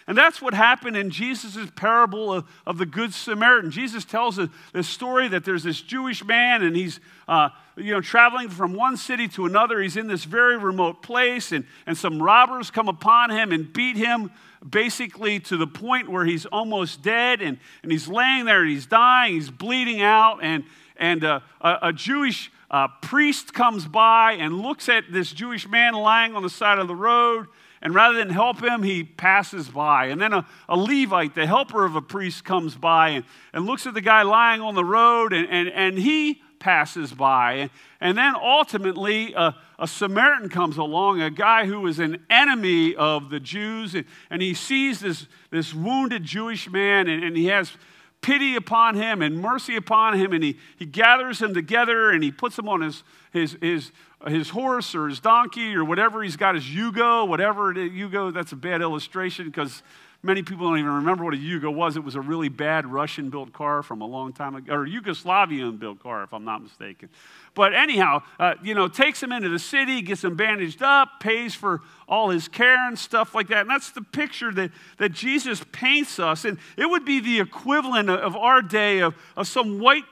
And 0.06 0.18
that's 0.18 0.42
what 0.42 0.52
happened 0.52 0.96
in 0.96 1.08
Jesus' 1.08 1.56
parable 1.76 2.32
of, 2.32 2.44
of, 2.66 2.76
the 2.76 2.84
Good 2.84 3.14
Samaritan. 3.14 3.70
Jesus 3.70 4.04
tells 4.04 4.38
this 4.72 4.86
story 4.86 5.28
that 5.28 5.44
there's 5.44 5.62
this 5.62 5.80
Jewish 5.80 6.22
man 6.22 6.62
and 6.62 6.76
he's 6.76 7.00
uh, 7.26 7.48
you 7.76 7.92
know, 7.92 8.00
traveling 8.00 8.50
from 8.50 8.74
one 8.74 8.96
city 8.96 9.28
to 9.28 9.46
another. 9.46 9.80
He's 9.80 9.96
in 9.96 10.06
this 10.06 10.24
very 10.24 10.58
remote 10.58 11.02
place, 11.02 11.52
and, 11.52 11.64
and 11.86 11.96
some 11.96 12.22
robbers 12.22 12.70
come 12.70 12.88
upon 12.88 13.30
him 13.30 13.50
and 13.50 13.72
beat 13.72 13.96
him 13.96 14.30
basically 14.68 15.40
to 15.40 15.56
the 15.56 15.66
point 15.66 16.08
where 16.08 16.24
he's 16.24 16.46
almost 16.46 17.02
dead. 17.02 17.42
And, 17.42 17.58
and 17.82 17.90
he's 17.90 18.08
laying 18.08 18.44
there 18.44 18.62
and 18.62 18.70
he's 18.70 18.86
dying, 18.86 19.34
he's 19.34 19.50
bleeding 19.50 20.02
out. 20.02 20.38
And, 20.42 20.64
and 20.96 21.24
uh, 21.24 21.40
a, 21.60 21.78
a, 21.82 21.92
Jewish 21.92 22.50
uh, 22.70 22.88
priest 23.02 23.52
comes 23.52 23.86
by 23.86 24.32
and 24.32 24.60
looks 24.60 24.88
at 24.88 25.04
this 25.10 25.32
Jewish 25.32 25.68
man 25.68 25.94
lying 25.94 26.34
on 26.34 26.42
the 26.42 26.50
side 26.50 26.78
of 26.78 26.88
the 26.88 26.94
road 26.94 27.46
and 27.84 27.94
rather 27.94 28.16
than 28.16 28.30
help 28.30 28.62
him, 28.62 28.82
he 28.82 29.04
passes 29.04 29.68
by. 29.68 30.06
And 30.06 30.18
then 30.18 30.32
a, 30.32 30.46
a 30.70 30.76
Levite, 30.76 31.34
the 31.34 31.46
helper 31.46 31.84
of 31.84 31.94
a 31.94 32.00
priest, 32.00 32.42
comes 32.42 32.74
by 32.74 33.10
and, 33.10 33.24
and 33.52 33.66
looks 33.66 33.86
at 33.86 33.92
the 33.92 34.00
guy 34.00 34.22
lying 34.22 34.62
on 34.62 34.74
the 34.74 34.84
road, 34.84 35.34
and, 35.34 35.46
and, 35.50 35.68
and 35.68 35.98
he 35.98 36.40
passes 36.58 37.12
by. 37.12 37.68
And, 38.00 38.16
then 38.16 38.34
ultimately, 38.34 39.34
a, 39.34 39.54
a, 39.78 39.86
Samaritan 39.86 40.48
comes 40.48 40.78
along, 40.78 41.20
a 41.20 41.28
guy 41.28 41.66
who 41.66 41.86
is 41.86 41.98
an 41.98 42.24
enemy 42.30 42.96
of 42.96 43.28
the 43.28 43.38
Jews, 43.38 43.94
and, 43.94 44.06
and 44.30 44.40
he 44.40 44.54
sees 44.54 45.00
this, 45.00 45.26
this 45.50 45.74
wounded 45.74 46.24
Jewish 46.24 46.70
man, 46.70 47.06
and, 47.06 47.22
and 47.22 47.36
he 47.36 47.46
has 47.46 47.76
pity 48.24 48.56
upon 48.56 48.94
him 48.94 49.20
and 49.20 49.38
mercy 49.38 49.76
upon 49.76 50.18
him, 50.18 50.32
and 50.32 50.42
he, 50.42 50.58
he 50.78 50.86
gathers 50.86 51.42
him 51.42 51.52
together 51.52 52.10
and 52.10 52.24
he 52.24 52.32
puts 52.32 52.58
him 52.58 52.66
on 52.70 52.80
his, 52.80 53.04
his, 53.34 53.58
his, 53.60 53.92
his 54.26 54.48
horse 54.48 54.94
or 54.94 55.08
his 55.08 55.20
donkey 55.20 55.74
or 55.74 55.84
whatever 55.84 56.22
he's 56.22 56.36
got, 56.36 56.54
his 56.54 56.64
Yugo, 56.64 57.28
whatever 57.28 57.70
it 57.70 57.76
is. 57.76 57.90
Yugo, 57.90 58.32
that's 58.32 58.52
a 58.52 58.56
bad 58.56 58.80
illustration 58.80 59.46
because 59.46 59.82
many 60.22 60.42
people 60.42 60.68
don't 60.68 60.78
even 60.78 60.92
remember 60.92 61.24
what 61.24 61.34
a 61.34 61.36
Yugo 61.36 61.74
was. 61.74 61.96
It 61.96 62.04
was 62.04 62.14
a 62.14 62.20
really 62.20 62.48
bad 62.48 62.86
Russian 62.86 63.30
built 63.30 63.52
car 63.52 63.82
from 63.82 64.00
a 64.00 64.06
long 64.06 64.32
time 64.32 64.54
ago, 64.54 64.72
or 64.72 64.86
Yugoslavian 64.86 65.80
built 65.80 66.00
car, 66.00 66.22
if 66.22 66.32
I'm 66.32 66.44
not 66.44 66.62
mistaken. 66.62 67.08
But 67.56 67.74
anyhow, 67.74 68.22
uh, 68.38 68.54
you 68.62 68.72
know, 68.72 68.86
takes 68.86 69.20
him 69.20 69.32
into 69.32 69.48
the 69.48 69.58
city, 69.58 70.00
gets 70.00 70.22
him 70.22 70.36
bandaged 70.36 70.80
up, 70.80 71.18
pays 71.18 71.56
for 71.56 71.80
all 72.08 72.30
his 72.30 72.46
care 72.46 72.86
and 72.86 72.96
stuff 72.96 73.34
like 73.34 73.48
that. 73.48 73.62
And 73.62 73.70
that's 73.70 73.90
the 73.90 74.02
picture 74.02 74.52
that, 74.52 74.70
that 74.98 75.10
Jesus 75.10 75.62
paints 75.72 76.20
us. 76.20 76.44
And 76.44 76.58
it 76.76 76.86
would 76.86 77.04
be 77.04 77.18
the 77.18 77.40
equivalent 77.40 78.08
of 78.10 78.36
our 78.36 78.62
day 78.62 79.00
of, 79.00 79.16
of 79.36 79.48
some 79.48 79.80
white 79.80 80.04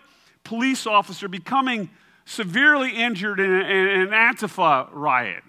police 0.42 0.88
officer 0.88 1.28
becoming 1.28 1.88
severely 2.24 2.90
injured 2.90 3.40
in, 3.40 3.52
an 3.52 4.08
Antifa 4.08 4.88
riot. 4.92 5.42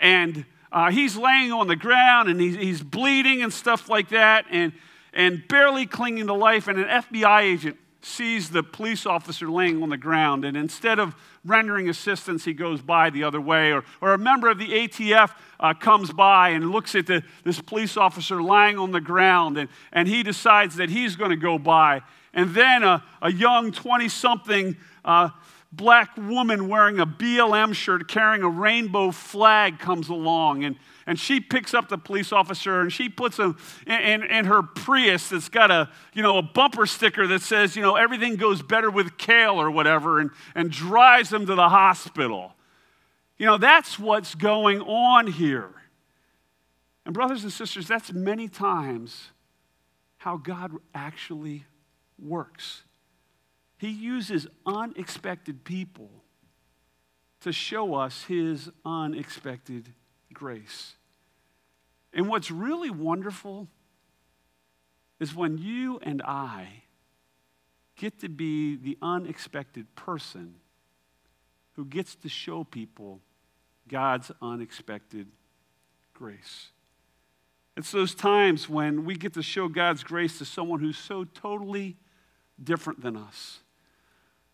And 0.00 0.44
uh, 0.72 0.90
he's 0.90 1.16
laying 1.16 1.52
on 1.52 1.66
the 1.66 1.76
ground 1.76 2.28
and 2.28 2.40
he's, 2.40 2.56
he's 2.56 2.82
bleeding 2.82 3.42
and 3.42 3.52
stuff 3.52 3.88
like 3.88 4.10
that 4.10 4.46
and, 4.50 4.72
and 5.12 5.46
barely 5.48 5.86
clinging 5.86 6.26
to 6.28 6.34
life. 6.34 6.68
And 6.68 6.78
an 6.78 6.86
FBI 6.86 7.42
agent 7.42 7.76
sees 8.02 8.48
the 8.50 8.62
police 8.62 9.04
officer 9.04 9.50
laying 9.50 9.82
on 9.82 9.90
the 9.90 9.96
ground. 9.96 10.44
And 10.44 10.56
instead 10.56 10.98
of 10.98 11.14
rendering 11.44 11.88
assistance, 11.88 12.44
he 12.44 12.52
goes 12.52 12.80
by 12.80 13.10
the 13.10 13.24
other 13.24 13.40
way. 13.40 13.72
Or, 13.72 13.84
or 14.00 14.14
a 14.14 14.18
member 14.18 14.48
of 14.48 14.58
the 14.58 14.68
ATF 14.68 15.32
uh, 15.58 15.74
comes 15.74 16.12
by 16.12 16.50
and 16.50 16.70
looks 16.70 16.94
at 16.94 17.06
the, 17.06 17.22
this 17.44 17.60
police 17.60 17.96
officer 17.96 18.42
lying 18.42 18.78
on 18.78 18.92
the 18.92 19.00
ground 19.00 19.58
and, 19.58 19.68
and 19.92 20.08
he 20.08 20.22
decides 20.22 20.76
that 20.76 20.88
he's 20.88 21.16
going 21.16 21.30
to 21.30 21.36
go 21.36 21.58
by. 21.58 22.02
And 22.32 22.54
then 22.54 22.84
a, 22.84 23.02
a 23.20 23.32
young 23.32 23.72
20 23.72 24.08
something 24.08 24.76
uh, 25.04 25.30
black 25.72 26.16
woman 26.16 26.68
wearing 26.68 26.98
a 26.98 27.06
BLM 27.06 27.74
shirt 27.74 28.08
carrying 28.08 28.42
a 28.42 28.48
rainbow 28.48 29.10
flag 29.10 29.78
comes 29.78 30.08
along 30.08 30.64
and, 30.64 30.76
and 31.06 31.18
she 31.18 31.40
picks 31.40 31.74
up 31.74 31.88
the 31.88 31.98
police 31.98 32.32
officer 32.32 32.80
and 32.80 32.92
she 32.92 33.08
puts 33.08 33.38
him 33.38 33.56
in, 33.86 34.00
in, 34.00 34.22
in, 34.24 34.44
her 34.46 34.62
Prius 34.62 35.28
that's 35.28 35.48
got 35.48 35.70
a, 35.70 35.88
you 36.12 36.22
know, 36.22 36.38
a 36.38 36.42
bumper 36.42 36.86
sticker 36.86 37.26
that 37.28 37.42
says, 37.42 37.76
you 37.76 37.82
know, 37.82 37.94
everything 37.94 38.36
goes 38.36 38.62
better 38.62 38.90
with 38.90 39.16
kale 39.16 39.60
or 39.60 39.70
whatever 39.70 40.18
and, 40.18 40.30
and 40.54 40.70
drives 40.70 41.32
him 41.32 41.46
to 41.46 41.54
the 41.54 41.68
hospital. 41.68 42.54
You 43.38 43.46
know, 43.46 43.56
that's 43.56 43.98
what's 43.98 44.34
going 44.34 44.80
on 44.82 45.28
here. 45.28 45.70
And, 47.04 47.14
brothers 47.14 47.42
and 47.44 47.52
sisters, 47.52 47.88
that's 47.88 48.12
many 48.12 48.48
times 48.48 49.30
how 50.18 50.36
God 50.36 50.72
actually 50.94 51.64
works. 52.18 52.82
He 53.80 53.88
uses 53.88 54.46
unexpected 54.66 55.64
people 55.64 56.10
to 57.40 57.50
show 57.50 57.94
us 57.94 58.24
his 58.24 58.68
unexpected 58.84 59.88
grace. 60.34 60.96
And 62.12 62.28
what's 62.28 62.50
really 62.50 62.90
wonderful 62.90 63.68
is 65.18 65.34
when 65.34 65.56
you 65.56 65.98
and 66.02 66.20
I 66.20 66.82
get 67.96 68.20
to 68.20 68.28
be 68.28 68.76
the 68.76 68.98
unexpected 69.00 69.86
person 69.94 70.56
who 71.72 71.86
gets 71.86 72.16
to 72.16 72.28
show 72.28 72.64
people 72.64 73.22
God's 73.88 74.30
unexpected 74.42 75.26
grace. 76.12 76.68
It's 77.78 77.92
those 77.92 78.14
times 78.14 78.68
when 78.68 79.06
we 79.06 79.14
get 79.14 79.32
to 79.32 79.42
show 79.42 79.68
God's 79.68 80.04
grace 80.04 80.36
to 80.36 80.44
someone 80.44 80.80
who's 80.80 80.98
so 80.98 81.24
totally 81.24 81.96
different 82.62 83.00
than 83.00 83.16
us. 83.16 83.60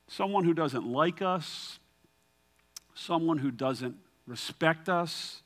Someone 0.09 0.45
who 0.45 0.55
doesn't 0.55 0.87
like 0.87 1.21
us, 1.21 1.79
someone 2.95 3.39
who 3.39 3.51
doesn't 3.51 3.97
respect 4.27 4.89
us, 4.89 5.43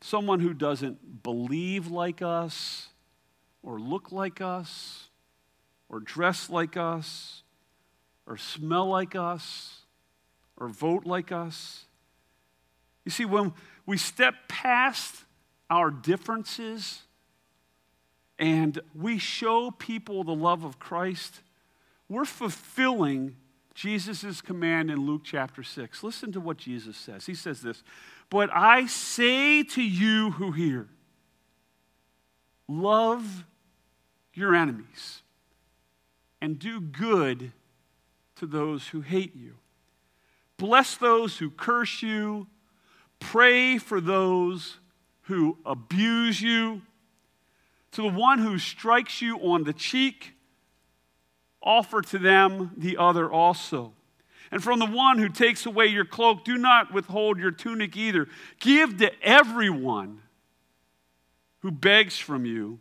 someone 0.00 0.40
who 0.40 0.54
doesn't 0.54 1.22
believe 1.22 1.88
like 1.88 2.22
us, 2.22 2.88
or 3.62 3.78
look 3.78 4.12
like 4.12 4.40
us, 4.40 5.08
or 5.88 6.00
dress 6.00 6.48
like 6.50 6.76
us, 6.76 7.42
or 8.26 8.36
smell 8.36 8.88
like 8.88 9.14
us, 9.14 9.80
or 10.56 10.68
vote 10.68 11.04
like 11.06 11.32
us. 11.32 11.84
You 13.04 13.10
see, 13.10 13.24
when 13.24 13.52
we 13.84 13.98
step 13.98 14.34
past 14.48 15.14
our 15.70 15.90
differences 15.90 17.02
and 18.38 18.78
we 18.94 19.18
show 19.18 19.70
people 19.70 20.24
the 20.24 20.34
love 20.34 20.64
of 20.64 20.78
Christ, 20.78 21.40
we're 22.08 22.24
fulfilling 22.24 23.36
Jesus' 23.76 24.40
command 24.40 24.90
in 24.90 25.04
Luke 25.04 25.20
chapter 25.22 25.62
6. 25.62 26.02
Listen 26.02 26.32
to 26.32 26.40
what 26.40 26.56
Jesus 26.56 26.96
says. 26.96 27.26
He 27.26 27.34
says 27.34 27.60
this 27.60 27.84
But 28.30 28.48
I 28.52 28.86
say 28.86 29.62
to 29.62 29.82
you 29.82 30.30
who 30.32 30.50
hear, 30.50 30.88
love 32.66 33.44
your 34.32 34.54
enemies 34.54 35.22
and 36.40 36.58
do 36.58 36.80
good 36.80 37.52
to 38.36 38.46
those 38.46 38.88
who 38.88 39.02
hate 39.02 39.36
you. 39.36 39.56
Bless 40.56 40.96
those 40.96 41.36
who 41.36 41.50
curse 41.50 42.02
you. 42.02 42.46
Pray 43.20 43.76
for 43.76 44.00
those 44.00 44.78
who 45.22 45.58
abuse 45.66 46.40
you. 46.40 46.80
To 47.92 48.02
the 48.02 48.08
one 48.08 48.38
who 48.38 48.58
strikes 48.58 49.20
you 49.20 49.36
on 49.38 49.64
the 49.64 49.74
cheek, 49.74 50.32
offer 51.66 52.00
to 52.00 52.18
them 52.18 52.70
the 52.76 52.96
other 52.96 53.30
also. 53.30 53.92
And 54.50 54.62
from 54.62 54.78
the 54.78 54.86
one 54.86 55.18
who 55.18 55.28
takes 55.28 55.66
away 55.66 55.86
your 55.86 56.04
cloak, 56.04 56.44
do 56.44 56.56
not 56.56 56.94
withhold 56.94 57.38
your 57.38 57.50
tunic 57.50 57.96
either. 57.96 58.28
Give 58.60 58.96
to 58.98 59.10
everyone 59.22 60.22
who 61.60 61.72
begs 61.72 62.16
from 62.16 62.46
you. 62.46 62.78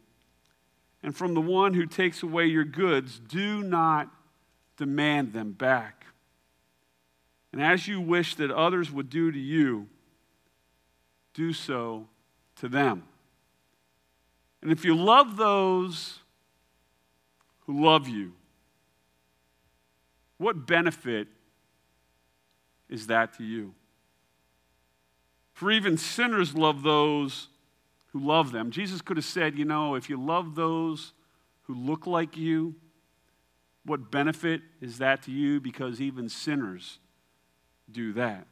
And 1.01 1.15
from 1.15 1.33
the 1.33 1.41
one 1.41 1.73
who 1.73 1.85
takes 1.85 2.23
away 2.23 2.45
your 2.45 2.63
goods, 2.63 3.19
do 3.19 3.63
not 3.63 4.09
demand 4.77 5.33
them 5.33 5.51
back. 5.51 6.05
And 7.51 7.61
as 7.61 7.87
you 7.87 8.01
wish 8.01 8.35
that 8.35 8.51
others 8.51 8.91
would 8.91 9.09
do 9.09 9.31
to 9.31 9.39
you, 9.39 9.87
do 11.33 11.53
so 11.53 12.07
to 12.57 12.67
them. 12.67 13.03
And 14.61 14.71
if 14.71 14.83
you 14.83 14.95
love 14.95 15.37
those 15.37 16.19
who 17.65 17.83
love 17.83 18.07
you, 18.07 18.33
what 20.37 20.67
benefit 20.67 21.27
is 22.89 23.07
that 23.07 23.37
to 23.37 23.43
you? 23.43 23.73
For 25.53 25.71
even 25.71 25.97
sinners 25.97 26.53
love 26.53 26.83
those 26.83 27.47
who 28.07 28.19
love 28.19 28.51
them. 28.51 28.71
Jesus 28.71 29.01
could 29.01 29.17
have 29.17 29.25
said, 29.25 29.57
you 29.57 29.65
know, 29.65 29.95
if 29.95 30.09
you 30.09 30.21
love 30.21 30.55
those 30.55 31.13
who 31.63 31.73
look 31.73 32.05
like 32.05 32.35
you, 32.37 32.75
what 33.85 34.11
benefit 34.11 34.61
is 34.81 34.97
that 34.97 35.23
to 35.23 35.31
you? 35.31 35.59
Because 35.59 36.01
even 36.01 36.27
sinners 36.27 36.99
do 37.89 38.13
that. 38.13 38.47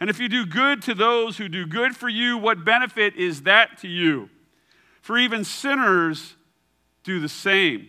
And 0.00 0.10
if 0.10 0.20
you 0.20 0.28
do 0.28 0.44
good 0.44 0.82
to 0.82 0.94
those 0.94 1.38
who 1.38 1.48
do 1.48 1.66
good 1.66 1.96
for 1.96 2.08
you, 2.08 2.36
what 2.36 2.64
benefit 2.64 3.16
is 3.16 3.42
that 3.42 3.78
to 3.78 3.88
you? 3.88 4.28
For 5.00 5.16
even 5.18 5.44
sinners 5.44 6.36
do 7.02 7.20
the 7.20 7.28
same. 7.28 7.88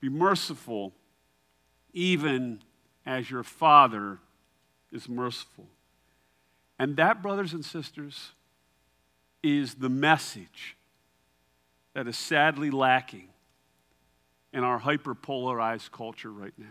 Be 0.00 0.08
merciful, 0.08 0.92
even 1.92 2.60
as 3.04 3.30
your 3.30 3.42
Father 3.42 4.18
is 4.92 5.08
merciful. 5.08 5.66
And 6.78 6.96
that, 6.96 7.22
brothers 7.22 7.52
and 7.52 7.64
sisters, 7.64 8.32
is 9.42 9.74
the 9.74 9.88
message 9.88 10.76
that 11.94 12.06
is 12.06 12.16
sadly 12.16 12.70
lacking 12.70 13.28
in 14.52 14.64
our 14.64 14.80
hyperpolarized 14.80 15.90
culture 15.90 16.30
right 16.30 16.54
now. 16.56 16.66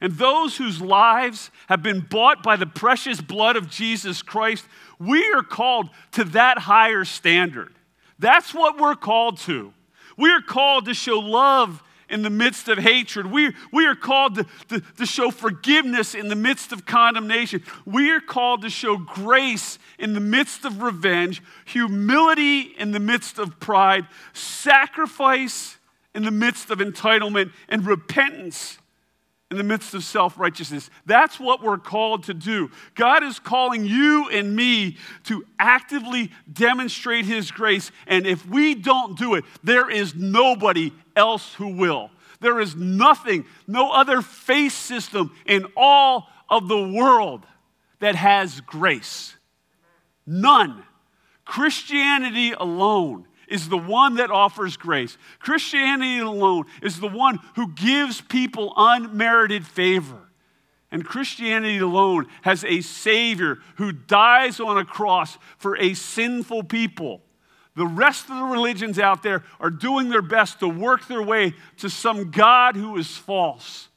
And 0.00 0.12
those 0.14 0.56
whose 0.56 0.80
lives 0.80 1.50
have 1.68 1.82
been 1.82 2.00
bought 2.00 2.42
by 2.42 2.56
the 2.56 2.66
precious 2.66 3.20
blood 3.20 3.56
of 3.56 3.70
Jesus 3.70 4.20
Christ, 4.20 4.66
we 4.98 5.24
are 5.34 5.42
called 5.42 5.88
to 6.12 6.24
that 6.24 6.58
higher 6.58 7.04
standard. 7.04 7.74
That's 8.18 8.52
what 8.52 8.78
we're 8.78 8.96
called 8.96 9.38
to. 9.40 9.72
We 10.18 10.30
are 10.30 10.42
called 10.42 10.86
to 10.86 10.94
show 10.94 11.18
love 11.18 11.82
in 12.08 12.22
the 12.22 12.30
midst 12.30 12.68
of 12.68 12.78
hatred. 12.78 13.26
We, 13.26 13.52
we 13.72 13.86
are 13.86 13.94
called 13.94 14.36
to, 14.36 14.46
to, 14.68 14.80
to, 14.98 15.06
show 15.06 15.30
forgiveness 15.30 16.14
in 16.14 16.28
the 16.28 16.36
midst 16.36 16.72
of 16.72 16.86
condemnation. 16.86 17.62
We 17.84 18.10
are 18.10 18.20
called 18.20 18.62
to 18.62 18.70
show 18.70 18.96
grace 18.96 19.78
in 19.98 20.12
the 20.12 20.20
midst 20.20 20.64
of 20.64 20.82
revenge, 20.82 21.42
humility 21.64 22.60
in 22.60 22.92
the 22.92 23.00
midst 23.00 23.38
of 23.38 23.58
pride, 23.58 24.06
sacrifice 24.32 25.78
in 26.14 26.22
the 26.22 26.30
midst 26.30 26.70
of 26.70 26.78
entitlement, 26.78 27.52
and 27.68 27.86
repentance 27.86 28.78
in 29.50 29.58
the 29.58 29.64
midst 29.64 29.94
of 29.94 30.02
self 30.02 30.38
righteousness. 30.38 30.90
That's 31.04 31.38
what 31.38 31.62
we're 31.62 31.78
called 31.78 32.24
to 32.24 32.34
do. 32.34 32.70
God 32.94 33.22
is 33.22 33.38
calling 33.38 33.84
you 33.84 34.28
and 34.30 34.56
me 34.56 34.96
to 35.24 35.44
actively 35.58 36.32
demonstrate 36.52 37.26
His 37.26 37.50
grace. 37.50 37.90
And 38.06 38.26
if 38.26 38.46
we 38.46 38.74
don't 38.74 39.16
do 39.16 39.34
it, 39.34 39.44
there 39.62 39.88
is 39.90 40.14
nobody 40.14 40.92
else 41.16 41.54
who 41.54 41.68
will. 41.68 42.10
There 42.40 42.60
is 42.60 42.76
nothing, 42.76 43.46
no 43.66 43.90
other 43.90 44.22
faith 44.22 44.72
system 44.72 45.34
in 45.46 45.66
all 45.76 46.28
of 46.48 46.68
the 46.68 46.82
world 46.82 47.46
that 48.00 48.14
has 48.14 48.60
grace. 48.60 49.34
None. 50.26 50.84
Christianity 51.44 52.52
alone 52.52 53.26
is 53.48 53.68
the 53.68 53.78
one 53.78 54.16
that 54.16 54.30
offers 54.30 54.76
grace. 54.76 55.16
Christianity 55.38 56.18
alone 56.18 56.64
is 56.82 57.00
the 57.00 57.08
one 57.08 57.38
who 57.54 57.72
gives 57.72 58.20
people 58.20 58.74
unmerited 58.76 59.66
favor. 59.66 60.18
And 60.90 61.04
Christianity 61.04 61.78
alone 61.78 62.26
has 62.42 62.64
a 62.64 62.80
Savior 62.80 63.58
who 63.76 63.92
dies 63.92 64.60
on 64.60 64.78
a 64.78 64.84
cross 64.84 65.38
for 65.58 65.76
a 65.76 65.94
sinful 65.94 66.64
people. 66.64 67.22
The 67.76 67.86
rest 67.86 68.30
of 68.30 68.36
the 68.36 68.44
religions 68.44 68.98
out 68.98 69.22
there 69.22 69.44
are 69.60 69.70
doing 69.70 70.08
their 70.08 70.22
best 70.22 70.60
to 70.60 70.68
work 70.68 71.06
their 71.06 71.22
way 71.22 71.54
to 71.78 71.90
some 71.90 72.30
God 72.30 72.74
who 72.74 72.96
is 72.96 73.16
false. 73.16 73.88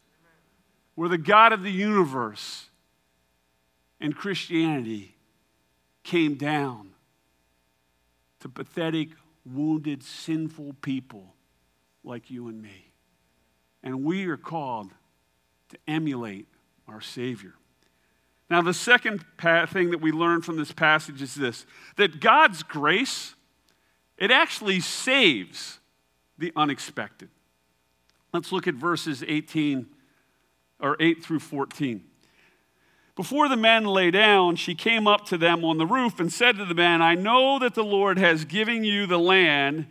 We're 0.95 1.07
the 1.07 1.17
God 1.17 1.53
of 1.53 1.63
the 1.63 1.71
universe. 1.71 2.69
And 4.01 4.15
Christianity 4.15 5.15
came 6.03 6.35
down 6.35 6.91
to 8.41 8.49
pathetic 8.49 9.09
wounded, 9.45 10.03
sinful 10.03 10.75
people 10.81 11.33
like 12.03 12.29
you 12.29 12.47
and 12.47 12.61
me. 12.61 12.91
And 13.81 14.03
we 14.03 14.25
are 14.27 14.37
called 14.37 14.91
to 15.69 15.77
emulate 15.87 16.47
our 16.87 17.01
Savior. 17.01 17.53
Now, 18.49 18.61
the 18.61 18.73
second 18.73 19.23
thing 19.39 19.91
that 19.91 20.01
we 20.01 20.11
learn 20.11 20.41
from 20.41 20.57
this 20.57 20.71
passage 20.71 21.21
is 21.21 21.35
this 21.35 21.65
that 21.97 22.19
God's 22.19 22.63
grace, 22.63 23.35
it 24.19 24.31
actually 24.31 24.81
saves 24.81 25.79
the 26.37 26.51
unexpected. 26.55 27.29
Let's 28.33 28.51
look 28.51 28.67
at 28.67 28.75
verses 28.75 29.23
18 29.27 29.87
or 30.79 30.95
8 30.99 31.23
through 31.23 31.39
14. 31.39 32.03
Before 33.15 33.49
the 33.49 33.57
men 33.57 33.85
lay 33.85 34.11
down, 34.11 34.55
she 34.55 34.75
came 34.75 35.07
up 35.07 35.25
to 35.25 35.37
them 35.37 35.65
on 35.65 35.77
the 35.77 35.85
roof 35.85 36.19
and 36.19 36.31
said 36.31 36.57
to 36.57 36.65
the 36.65 36.73
men, 36.73 37.01
I 37.01 37.15
know 37.15 37.59
that 37.59 37.75
the 37.75 37.83
Lord 37.83 38.17
has 38.17 38.45
given 38.45 38.83
you 38.83 39.07
the 39.07 39.19
land, 39.19 39.87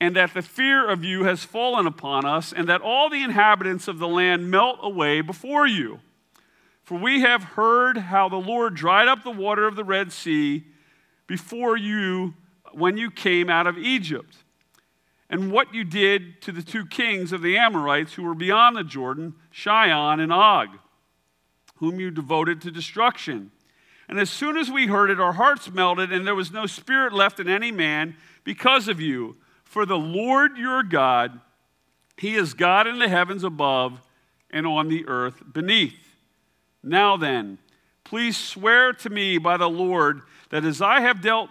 and 0.00 0.14
that 0.14 0.34
the 0.34 0.42
fear 0.42 0.88
of 0.88 1.04
you 1.04 1.24
has 1.24 1.44
fallen 1.44 1.86
upon 1.86 2.24
us, 2.24 2.52
and 2.52 2.68
that 2.68 2.80
all 2.80 3.10
the 3.10 3.22
inhabitants 3.22 3.88
of 3.88 3.98
the 3.98 4.08
land 4.08 4.50
melt 4.50 4.78
away 4.82 5.20
before 5.20 5.66
you. 5.66 6.00
For 6.84 6.96
we 6.96 7.20
have 7.20 7.42
heard 7.42 7.98
how 7.98 8.28
the 8.28 8.36
Lord 8.36 8.74
dried 8.74 9.08
up 9.08 9.24
the 9.24 9.30
water 9.30 9.66
of 9.66 9.76
the 9.76 9.84
Red 9.84 10.12
Sea 10.12 10.64
before 11.26 11.76
you 11.76 12.34
when 12.74 12.96
you 12.96 13.10
came 13.10 13.50
out 13.50 13.66
of 13.66 13.78
Egypt, 13.78 14.36
and 15.28 15.52
what 15.52 15.74
you 15.74 15.84
did 15.84 16.42
to 16.42 16.52
the 16.52 16.62
two 16.62 16.84
kings 16.84 17.32
of 17.32 17.40
the 17.40 17.56
Amorites 17.56 18.14
who 18.14 18.24
were 18.24 18.34
beyond 18.34 18.76
the 18.76 18.82
Jordan, 18.82 19.34
Sihon 19.52 20.18
and 20.18 20.32
Og, 20.32 20.68
whom 21.76 22.00
you 22.00 22.10
devoted 22.10 22.60
to 22.62 22.70
destruction. 22.70 23.52
And 24.08 24.18
as 24.18 24.28
soon 24.28 24.56
as 24.56 24.70
we 24.70 24.88
heard 24.88 25.08
it, 25.08 25.20
our 25.20 25.34
hearts 25.34 25.70
melted, 25.70 26.12
and 26.12 26.26
there 26.26 26.34
was 26.34 26.50
no 26.50 26.66
spirit 26.66 27.12
left 27.12 27.38
in 27.38 27.48
any 27.48 27.70
man 27.70 28.16
because 28.42 28.88
of 28.88 29.00
you. 29.00 29.36
For 29.62 29.86
the 29.86 29.98
Lord 29.98 30.58
your 30.58 30.82
God, 30.82 31.40
He 32.16 32.34
is 32.34 32.52
God 32.52 32.88
in 32.88 32.98
the 32.98 33.08
heavens 33.08 33.44
above 33.44 34.00
and 34.50 34.66
on 34.66 34.88
the 34.88 35.06
earth 35.06 35.44
beneath. 35.52 36.16
Now 36.82 37.16
then, 37.16 37.58
please 38.02 38.36
swear 38.36 38.92
to 38.94 39.10
me 39.10 39.38
by 39.38 39.56
the 39.56 39.70
Lord 39.70 40.22
that 40.50 40.64
as 40.64 40.82
I 40.82 41.02
have 41.02 41.22
dealt 41.22 41.50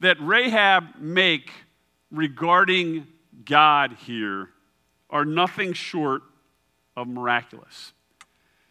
that 0.00 0.16
Rahab 0.20 0.96
make 0.98 1.50
regarding 2.10 3.06
God 3.44 3.96
here 4.06 4.48
are 5.08 5.24
nothing 5.24 5.72
short 5.72 6.22
of 6.96 7.08
miraculous. 7.08 7.92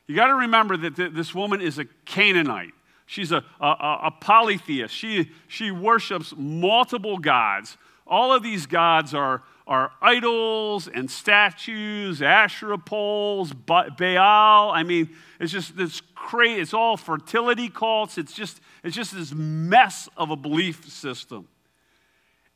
You 0.07 0.15
got 0.15 0.27
to 0.27 0.35
remember 0.35 0.75
that 0.77 0.95
th- 0.95 1.13
this 1.13 1.35
woman 1.35 1.61
is 1.61 1.77
a 1.77 1.85
Canaanite. 2.05 2.73
She's 3.05 3.31
a, 3.31 3.43
a, 3.59 3.67
a 4.03 4.11
polytheist. 4.19 4.93
She, 4.93 5.31
she 5.47 5.71
worships 5.71 6.33
multiple 6.37 7.17
gods. 7.17 7.77
All 8.05 8.33
of 8.33 8.43
these 8.43 8.65
gods 8.65 9.13
are, 9.13 9.43
are 9.69 9.91
idols 10.01 10.87
and 10.87 11.09
statues, 11.11 12.23
Asherah 12.23 12.79
poles, 12.79 13.53
Baal. 13.53 14.71
I 14.71 14.81
mean, 14.81 15.11
it's 15.39 15.51
just 15.51 15.77
this 15.77 16.01
crazy, 16.15 16.59
it's 16.59 16.73
all 16.73 16.97
fertility 16.97 17.69
cults. 17.69 18.17
It's 18.17 18.33
just, 18.33 18.61
it's 18.83 18.95
just 18.95 19.13
this 19.13 19.31
mess 19.31 20.09
of 20.17 20.31
a 20.31 20.35
belief 20.35 20.89
system. 20.89 21.47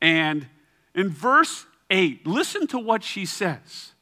And 0.00 0.48
in 0.92 1.08
verse 1.08 1.66
8, 1.88 2.26
listen 2.26 2.66
to 2.66 2.80
what 2.80 3.04
she 3.04 3.24
says 3.24 3.92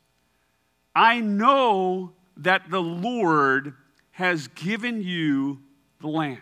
I 0.97 1.21
know 1.21 2.13
that 2.39 2.71
the 2.71 2.81
Lord 2.81 3.75
has 4.13 4.49
given 4.49 5.03
you 5.03 5.61
the 6.01 6.09
land. 6.09 6.41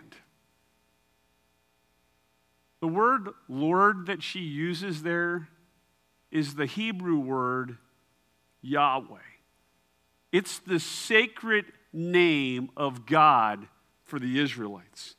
The 2.79 2.87
word 2.89 3.31
Lord 3.49 4.07
that 4.07 4.23
she 4.23 4.39
uses 4.39 5.03
there 5.03 5.49
is 6.31 6.55
the 6.55 6.67
Hebrew 6.67 7.19
word 7.19 7.79
Yahweh. 8.63 9.19
It's 10.33 10.59
the 10.59 10.79
sacred 10.79 11.67
name 11.93 12.71
of 12.77 13.07
God 13.07 13.67
for 14.05 14.19
the 14.19 14.39
Israelites. 14.39 15.17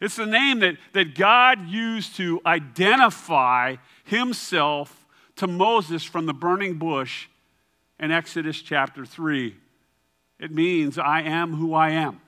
It's 0.00 0.16
the 0.16 0.26
name 0.26 0.60
that, 0.60 0.76
that 0.92 1.14
God 1.14 1.66
used 1.66 2.16
to 2.16 2.40
identify 2.44 3.76
himself 4.04 5.06
to 5.36 5.46
Moses 5.46 6.04
from 6.04 6.26
the 6.26 6.34
burning 6.34 6.78
bush 6.78 7.28
in 7.98 8.10
Exodus 8.10 8.60
chapter 8.60 9.04
3. 9.04 9.56
It 10.38 10.52
means, 10.52 10.98
I 10.98 11.22
am 11.22 11.54
who 11.54 11.74
I 11.74 11.90
am. 11.90 12.20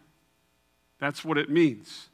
That's 0.98 1.24
what 1.24 1.38
it 1.38 1.50
means. 1.50 2.08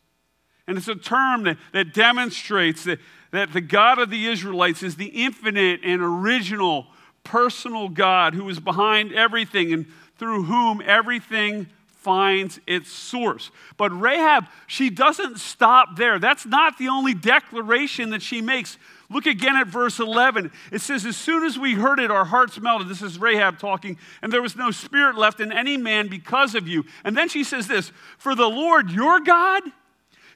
And 0.66 0.78
it's 0.78 0.88
a 0.88 0.94
term 0.94 1.44
that, 1.44 1.58
that 1.72 1.92
demonstrates 1.92 2.84
that, 2.84 2.98
that 3.32 3.52
the 3.52 3.60
God 3.60 3.98
of 3.98 4.10
the 4.10 4.26
Israelites 4.26 4.82
is 4.82 4.96
the 4.96 5.06
infinite 5.06 5.80
and 5.84 6.00
original 6.02 6.86
personal 7.22 7.88
God 7.88 8.34
who 8.34 8.48
is 8.48 8.60
behind 8.60 9.12
everything 9.12 9.72
and 9.72 9.86
through 10.18 10.44
whom 10.44 10.82
everything 10.84 11.66
finds 12.04 12.60
its 12.66 12.92
source. 12.92 13.50
But 13.78 13.98
Rahab, 13.98 14.44
she 14.66 14.90
doesn't 14.90 15.38
stop 15.38 15.96
there. 15.96 16.18
That's 16.18 16.44
not 16.44 16.76
the 16.76 16.88
only 16.88 17.14
declaration 17.14 18.10
that 18.10 18.20
she 18.20 18.42
makes. 18.42 18.76
Look 19.10 19.26
again 19.26 19.56
at 19.56 19.68
verse 19.68 19.98
11. 19.98 20.52
It 20.70 20.82
says, 20.82 21.06
As 21.06 21.16
soon 21.16 21.44
as 21.44 21.58
we 21.58 21.74
heard 21.74 21.98
it, 21.98 22.10
our 22.10 22.26
hearts 22.26 22.60
melted. 22.60 22.88
This 22.88 23.00
is 23.00 23.18
Rahab 23.18 23.58
talking, 23.58 23.96
and 24.20 24.30
there 24.30 24.42
was 24.42 24.54
no 24.54 24.70
spirit 24.70 25.16
left 25.16 25.40
in 25.40 25.50
any 25.50 25.78
man 25.78 26.08
because 26.08 26.54
of 26.54 26.68
you. 26.68 26.84
And 27.04 27.16
then 27.16 27.28
she 27.28 27.42
says 27.42 27.68
this 27.68 27.90
For 28.18 28.34
the 28.34 28.48
Lord 28.48 28.90
your 28.90 29.20
God, 29.20 29.62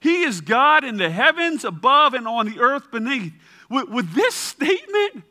He 0.00 0.22
is 0.22 0.40
God 0.40 0.84
in 0.84 0.96
the 0.96 1.10
heavens 1.10 1.64
above 1.64 2.14
and 2.14 2.26
on 2.26 2.46
the 2.46 2.60
earth 2.60 2.90
beneath. 2.90 3.32
With, 3.68 3.88
with 3.88 4.14
this 4.14 4.34
statement, 4.34 5.24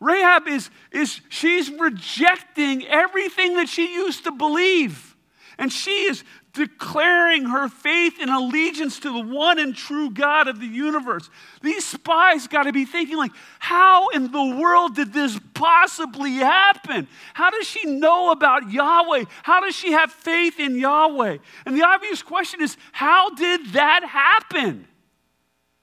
Rahab 0.00 0.46
is, 0.46 0.70
is 0.92 1.20
she's 1.28 1.70
rejecting 1.70 2.86
everything 2.86 3.56
that 3.56 3.68
she 3.68 3.94
used 3.94 4.24
to 4.24 4.32
believe. 4.32 5.16
And 5.58 5.72
she 5.72 5.90
is 5.90 6.22
declaring 6.52 7.44
her 7.44 7.68
faith 7.68 8.14
and 8.20 8.30
allegiance 8.30 8.98
to 9.00 9.12
the 9.12 9.34
one 9.34 9.58
and 9.58 9.76
true 9.76 10.10
God 10.10 10.48
of 10.48 10.60
the 10.60 10.66
universe. 10.66 11.28
These 11.62 11.84
spies 11.84 12.48
got 12.48 12.64
to 12.64 12.72
be 12.72 12.84
thinking 12.84 13.16
like, 13.16 13.32
how 13.58 14.08
in 14.08 14.32
the 14.32 14.56
world 14.56 14.96
did 14.96 15.12
this 15.12 15.38
possibly 15.54 16.32
happen? 16.32 17.06
How 17.34 17.50
does 17.50 17.66
she 17.66 17.84
know 17.86 18.32
about 18.32 18.70
Yahweh? 18.70 19.24
How 19.42 19.60
does 19.60 19.74
she 19.74 19.92
have 19.92 20.10
faith 20.10 20.58
in 20.58 20.78
Yahweh? 20.78 21.38
And 21.66 21.76
the 21.76 21.84
obvious 21.84 22.22
question 22.22 22.62
is, 22.62 22.76
how 22.92 23.30
did 23.30 23.72
that 23.74 24.04
happen? 24.04 24.88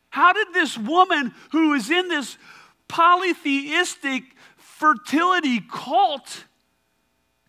How 0.09 0.33
did 0.33 0.53
this 0.53 0.77
woman 0.77 1.33
who 1.51 1.73
is 1.73 1.89
in 1.89 2.07
this 2.07 2.37
polytheistic 2.87 4.23
fertility 4.57 5.61
cult 5.61 6.45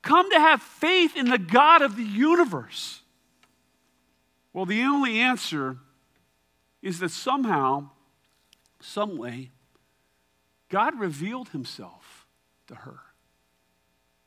come 0.02 0.30
to 0.30 0.38
have 0.38 0.62
faith 0.62 1.16
in 1.16 1.28
the 1.30 1.38
God 1.38 1.82
of 1.82 1.96
the 1.96 2.04
universe? 2.04 3.02
Well, 4.56 4.64
the 4.64 4.84
only 4.84 5.20
answer 5.20 5.76
is 6.80 6.98
that 7.00 7.10
somehow, 7.10 7.90
some 8.80 9.18
way, 9.18 9.50
God 10.70 10.98
revealed 10.98 11.50
himself 11.50 12.26
to 12.68 12.74
her. 12.74 13.00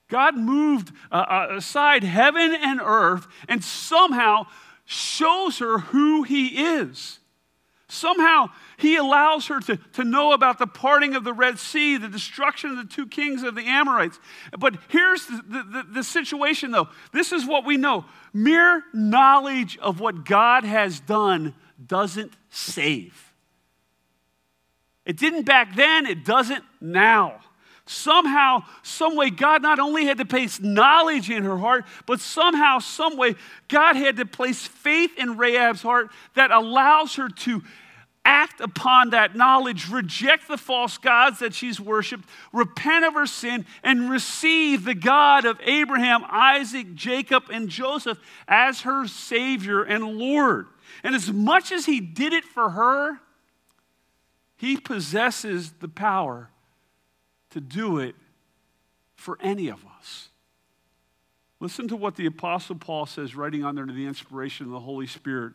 God 0.07 0.37
moved 0.37 0.91
uh, 1.11 1.15
uh, 1.15 1.47
aside 1.55 2.03
heaven 2.03 2.53
and 2.53 2.79
earth 2.79 3.25
and 3.47 3.63
somehow 3.63 4.45
shows 4.85 5.57
her 5.57 5.79
who 5.79 6.21
he 6.21 6.63
is. 6.63 7.18
Somehow 7.91 8.49
he 8.77 8.97
allows 8.97 9.47
her 9.47 9.59
to, 9.61 9.77
to 9.93 10.03
know 10.03 10.31
about 10.33 10.59
the 10.59 10.67
parting 10.67 11.15
of 11.15 11.23
the 11.23 11.33
Red 11.33 11.57
Sea, 11.57 11.97
the 11.97 12.07
destruction 12.07 12.69
of 12.69 12.77
the 12.77 12.83
two 12.83 13.07
kings 13.07 13.41
of 13.41 13.55
the 13.55 13.63
Amorites. 13.63 14.19
But 14.57 14.77
here's 14.89 15.25
the, 15.25 15.41
the, 15.47 15.85
the, 15.93 16.03
situation, 16.03 16.69
though. 16.69 16.89
This 17.11 17.31
is 17.31 17.47
what 17.47 17.65
we 17.65 17.77
know 17.77 18.05
mere 18.31 18.83
knowledge 18.93 19.79
of 19.79 19.99
what 19.99 20.23
God 20.23 20.63
has 20.65 20.99
done 20.99 21.55
doesn't 21.83 22.37
save. 22.51 23.33
It 25.03 25.17
didn't 25.17 25.43
back 25.43 25.75
then, 25.75 26.05
it 26.05 26.23
doesn't 26.23 26.63
now. 26.79 27.39
Somehow, 27.91 28.65
some 28.83 29.15
way, 29.15 29.31
God 29.31 29.63
not 29.63 29.79
only 29.79 30.05
had 30.05 30.19
to 30.19 30.25
place 30.25 30.59
knowledge 30.59 31.31
in 31.31 31.43
her 31.43 31.57
heart, 31.57 31.85
but 32.05 32.19
somehow, 32.19 32.77
some 32.77 33.17
way, 33.17 33.33
God 33.67 33.95
had 33.95 34.17
to 34.17 34.27
place 34.27 34.63
faith 34.63 35.17
in 35.17 35.37
Rahab's 35.37 35.81
heart 35.81 36.11
that 36.35 36.51
allows 36.51 37.15
her 37.15 37.29
to 37.29 37.63
act 38.23 38.61
upon 38.61 39.09
that 39.09 39.35
knowledge, 39.35 39.89
reject 39.89 40.47
the 40.47 40.55
false 40.55 40.99
gods 40.99 41.39
that 41.39 41.55
she's 41.55 41.81
worshiped, 41.81 42.29
repent 42.53 43.05
of 43.05 43.15
her 43.15 43.25
sin, 43.25 43.65
and 43.81 44.11
receive 44.11 44.83
the 44.83 44.93
God 44.93 45.45
of 45.45 45.59
Abraham, 45.63 46.23
Isaac, 46.29 46.93
Jacob, 46.93 47.45
and 47.51 47.69
Joseph 47.69 48.19
as 48.47 48.81
her 48.81 49.07
Savior 49.07 49.81
and 49.81 50.19
Lord. 50.19 50.67
And 51.03 51.15
as 51.15 51.33
much 51.33 51.71
as 51.71 51.87
he 51.87 51.99
did 51.99 52.33
it 52.33 52.45
for 52.45 52.69
her, 52.69 53.19
he 54.57 54.77
possesses 54.77 55.71
the 55.79 55.87
power 55.87 56.51
to 57.51 57.61
do 57.61 57.99
it 57.99 58.15
for 59.15 59.37
any 59.41 59.69
of 59.69 59.85
us. 59.97 60.29
Listen 61.59 61.87
to 61.89 61.95
what 61.95 62.15
the 62.15 62.25
Apostle 62.25 62.75
Paul 62.75 63.05
says, 63.05 63.35
writing 63.35 63.65
under 63.65 63.85
the 63.85 64.05
inspiration 64.05 64.65
of 64.65 64.71
the 64.71 64.79
Holy 64.79 65.07
Spirit 65.07 65.53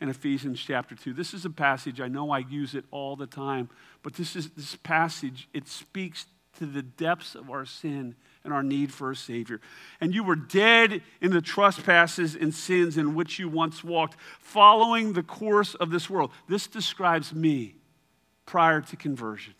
in 0.00 0.08
Ephesians 0.08 0.60
chapter 0.60 0.94
2. 0.94 1.14
This 1.14 1.32
is 1.32 1.44
a 1.44 1.50
passage, 1.50 2.00
I 2.00 2.08
know 2.08 2.30
I 2.30 2.40
use 2.40 2.74
it 2.74 2.84
all 2.90 3.16
the 3.16 3.26
time, 3.26 3.70
but 4.02 4.14
this 4.14 4.36
is 4.36 4.50
this 4.50 4.76
passage, 4.76 5.48
it 5.54 5.66
speaks 5.66 6.26
to 6.58 6.66
the 6.66 6.82
depths 6.82 7.34
of 7.34 7.50
our 7.50 7.64
sin 7.64 8.14
and 8.44 8.52
our 8.52 8.62
need 8.62 8.92
for 8.92 9.10
a 9.10 9.16
Savior. 9.16 9.60
And 10.00 10.14
you 10.14 10.22
were 10.22 10.36
dead 10.36 11.02
in 11.20 11.30
the 11.30 11.40
trespasses 11.40 12.34
and 12.34 12.54
sins 12.54 12.98
in 12.98 13.14
which 13.14 13.38
you 13.38 13.48
once 13.48 13.82
walked, 13.82 14.16
following 14.40 15.12
the 15.12 15.22
course 15.22 15.74
of 15.74 15.90
this 15.90 16.10
world. 16.10 16.30
This 16.48 16.66
describes 16.66 17.32
me. 17.32 17.74
prior 18.48 18.80
to 18.80 18.96
conversion. 18.96 19.54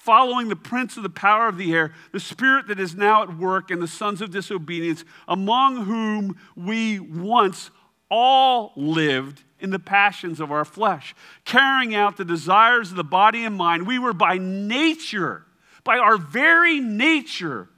Following 0.00 0.48
the 0.48 0.56
prince 0.56 0.96
of 0.96 1.02
the 1.02 1.10
power 1.10 1.46
of 1.46 1.58
the 1.58 1.74
air, 1.74 1.92
the 2.10 2.20
spirit 2.20 2.68
that 2.68 2.80
is 2.80 2.94
now 2.94 3.22
at 3.22 3.36
work 3.36 3.70
in 3.70 3.80
the 3.80 3.86
sons 3.86 4.22
of 4.22 4.30
disobedience, 4.30 5.04
among 5.28 5.84
whom 5.84 6.36
we 6.56 6.98
once 6.98 7.70
all 8.10 8.72
lived 8.76 9.44
in 9.58 9.68
the 9.68 9.78
passions 9.78 10.40
of 10.40 10.50
our 10.50 10.64
flesh, 10.64 11.14
carrying 11.44 11.94
out 11.94 12.16
the 12.16 12.24
desires 12.24 12.90
of 12.90 12.96
the 12.96 13.04
body 13.04 13.44
and 13.44 13.54
mind. 13.54 13.86
We 13.86 13.98
were 13.98 14.14
by 14.14 14.38
nature, 14.38 15.44
by 15.84 15.98
our 15.98 16.16
very 16.16 16.80
nature, 16.80 17.68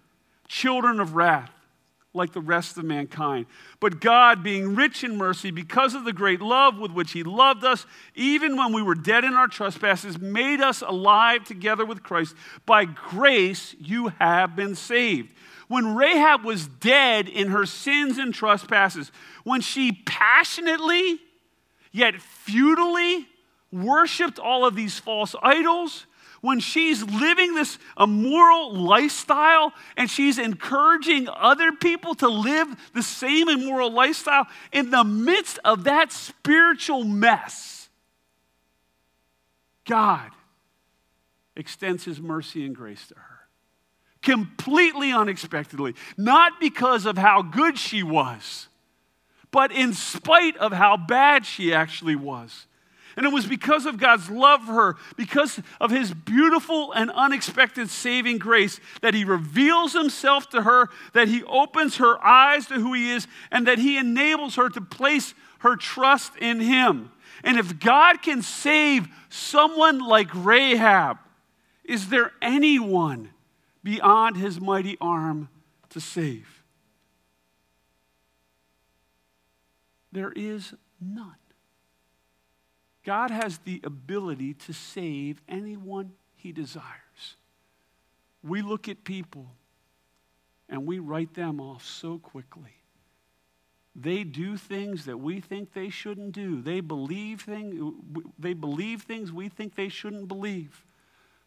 children 0.47 1.01
of 1.01 1.17
wrath 1.17 1.51
like 2.14 2.33
the 2.33 2.40
rest 2.40 2.77
of 2.77 2.85
mankind. 2.85 3.46
But 3.81 4.01
God, 4.01 4.42
being 4.42 4.75
rich 4.75 5.03
in 5.03 5.16
mercy, 5.16 5.51
because 5.51 5.94
of 5.94 6.05
the 6.05 6.12
great 6.12 6.40
love 6.40 6.79
with 6.79 6.90
which 6.92 7.12
He 7.12 7.22
loved 7.22 7.64
us, 7.64 7.87
even 8.14 8.57
when 8.57 8.72
we 8.72 8.83
were 8.83 8.94
dead 8.94 9.25
in 9.25 9.35
our 9.35 9.48
trespasses, 9.48 10.18
made 10.18 10.61
us 10.61 10.83
alive 10.83 11.44
together 11.44 11.87
with 11.87 12.03
Christ. 12.03 12.35
By 12.66 12.85
grace 12.85 13.75
you 13.81 14.09
have 14.18 14.55
been 14.55 14.75
saved. 14.75 15.33
When 15.68 15.94
Rahab 15.94 16.44
was 16.44 16.66
dead 16.66 17.29
in 17.29 17.48
her 17.48 17.64
sins 17.64 18.18
and 18.18 18.35
trespasses, 18.35 19.11
when 19.44 19.62
she 19.62 19.92
passionately, 20.05 21.18
yet 21.92 22.20
futilely 22.20 23.27
worshiped 23.72 24.38
all 24.38 24.66
of 24.66 24.75
these 24.75 24.98
false 24.98 25.35
idols, 25.42 26.05
when 26.42 26.61
she's 26.61 27.02
living 27.05 27.55
this 27.55 27.78
immoral 27.98 28.74
lifestyle 28.74 29.72
and 29.96 30.11
she's 30.11 30.38
encouraging 30.38 31.28
other 31.28 31.72
people 31.72 32.14
to 32.16 32.28
live 32.28 32.68
the 32.94 33.02
same 33.02 33.48
immoral 33.48 33.90
lifestyle, 33.90 34.46
in 34.72 34.90
the 34.90 35.05
midst 35.05 35.59
of 35.64 35.85
that 35.85 36.12
spiritual 36.12 37.05
mess, 37.05 37.88
God 39.87 40.31
extends 41.57 42.05
his 42.05 42.20
mercy 42.20 42.66
and 42.66 42.74
grace 42.74 43.07
to 43.09 43.14
her. 43.14 43.38
Completely 44.20 45.12
unexpectedly, 45.12 45.94
not 46.16 46.61
because 46.61 47.07
of 47.07 47.16
how 47.16 47.42
good 47.42 47.78
she 47.78 48.02
was, 48.02 48.68
but 49.52 49.70
in 49.70 49.92
spite 49.92 50.57
of 50.57 50.72
how 50.72 50.96
bad 50.96 51.46
she 51.46 51.72
actually 51.72 52.16
was. 52.16 52.66
And 53.16 53.27
it 53.27 53.33
was 53.33 53.46
because 53.46 53.87
of 53.87 53.98
God's 53.98 54.31
love 54.31 54.64
for 54.64 54.72
her, 54.72 54.96
because 55.16 55.61
of 55.81 55.90
his 55.90 56.12
beautiful 56.12 56.92
and 56.92 57.11
unexpected 57.11 57.90
saving 57.90 58.38
grace, 58.38 58.81
that 59.01 59.14
he 59.14 59.25
reveals 59.25 59.92
himself 59.92 60.48
to 60.51 60.62
her, 60.62 60.88
that 61.12 61.29
he 61.29 61.42
opens 61.44 61.96
her 61.96 62.25
eyes 62.25 62.66
to 62.66 62.75
who 62.75 62.94
he 62.94 63.11
is, 63.11 63.27
and 63.51 63.66
that 63.66 63.79
he 63.79 63.98
enables 63.98 64.57
her 64.57 64.68
to 64.70 64.81
place 64.81 65.35
her 65.59 65.77
trust 65.77 66.37
in 66.37 66.61
him. 66.61 67.11
And 67.44 67.59
if 67.59 67.79
God 67.79 68.22
can 68.22 68.42
save 68.42 69.09
someone 69.29 69.98
like 69.98 70.29
Rahab, 70.35 71.18
is 71.85 72.09
there 72.09 72.33
anyone 72.40 73.31
beyond 73.83 74.37
his 74.37 74.61
mighty 74.61 74.96
arm 75.01 75.48
to 75.90 76.01
save? 76.01 76.62
There 80.12 80.33
is 80.33 80.75
none. 81.01 81.35
God 83.05 83.31
has 83.31 83.59
the 83.59 83.81
ability 83.85 84.55
to 84.55 84.73
save 84.73 85.43
anyone 85.49 86.12
he 86.37 86.53
desires. 86.53 87.37
We 88.43 88.62
look 88.62 88.88
at 88.88 89.05
people 89.05 89.47
and 90.69 90.87
we 90.87 90.99
write 90.99 91.35
them 91.35 91.61
off 91.61 91.85
so 91.85 92.19
quickly. 92.19 92.77
They 93.95 94.25
do 94.25 94.57
things 94.57 95.05
that 95.05 95.19
we 95.19 95.41
think 95.41 95.75
they 95.75 95.91
shouldn't 95.91 96.33
do. 96.33 96.62
They 96.62 96.81
believe, 96.81 97.43
thing, 97.43 97.95
they 98.38 98.55
believe 98.55 99.03
things 99.03 99.31
we 99.31 99.49
think 99.49 99.75
they 99.75 99.91
shouldn't 99.91 100.29
believe. 100.29 100.85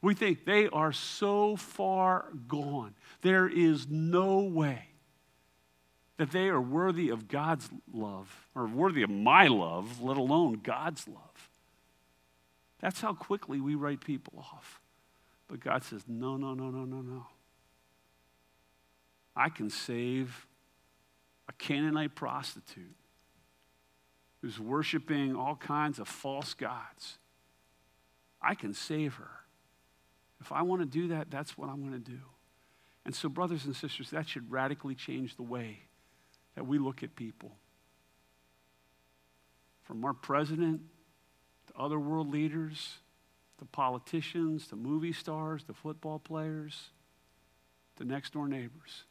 We 0.02 0.14
think 0.14 0.46
they 0.46 0.68
are 0.68 0.92
so 0.92 1.56
far 1.56 2.26
gone. 2.48 2.94
There 3.22 3.48
is 3.48 3.88
no 3.90 4.42
way 4.42 4.90
that 6.18 6.32
they 6.32 6.48
are 6.48 6.62
worthy 6.62 7.10
of 7.10 7.28
God's 7.28 7.70
love 7.92 8.48
or 8.54 8.68
worthy 8.68 9.02
of 9.02 9.10
my 9.10 9.48
love, 9.48 10.02
let 10.02 10.18
alone 10.18 10.62
God's 10.64 11.08
love. 11.08 11.35
That's 12.86 13.02
how 13.02 13.16
quickly 13.16 13.60
we 13.60 13.74
write 13.74 14.00
people 14.00 14.34
off. 14.38 14.80
But 15.48 15.60
God 15.60 15.84
says, 15.84 16.04
no, 16.08 16.38
no, 16.38 16.54
no, 16.54 16.70
no, 16.70 16.86
no, 16.86 17.02
no. 17.02 17.26
I 19.36 19.50
can 19.50 19.72
save 19.72 20.46
a 21.50 21.54
Canaanite 21.54 22.14
prostitute 22.14 22.94
who's 24.40 24.60
worshiping 24.60 25.36
all 25.36 25.56
kinds 25.56 25.98
of 25.98 26.08
false 26.08 26.54
gods. 26.54 27.18
I 28.40 28.54
can 28.54 28.76
save 28.76 29.16
her. 29.16 29.32
If 30.40 30.52
I 30.52 30.62
want 30.62 30.84
to 30.84 30.86
do 30.86 31.08
that, 31.08 31.32
that's 31.32 31.58
what 31.58 31.70
I'm 31.70 31.80
going 31.80 32.00
to 32.04 32.12
do. 32.12 32.22
And 33.04 33.16
so, 33.16 33.30
brothers 33.30 33.66
and 33.66 33.76
sisters, 33.76 34.12
that 34.12 34.30
should 34.30 34.52
radically 34.52 34.94
change 34.94 35.38
the 35.38 35.42
way 35.42 35.80
that 36.54 36.68
we 36.68 36.78
look 36.78 37.02
at 37.02 37.16
people. 37.16 37.52
From 39.86 40.06
our 40.06 40.14
president 40.14 40.82
other 41.78 42.00
world 42.00 42.32
leaders, 42.32 43.00
to 43.60 43.66
politicians, 43.66 44.68
to 44.68 44.76
movie 44.76 45.14
stars, 45.14 45.64
to 45.64 45.74
football 45.74 46.20
players, 46.20 46.90
to 47.98 48.04
next 48.04 48.34
door 48.34 48.48
neighbors. 48.48 49.04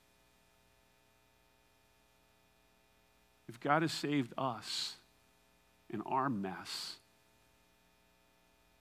If 3.48 3.60
God 3.60 3.82
has 3.82 3.92
saved 3.92 4.32
us 4.36 4.96
in 5.90 6.00
our 6.02 6.28
mess, 6.28 6.96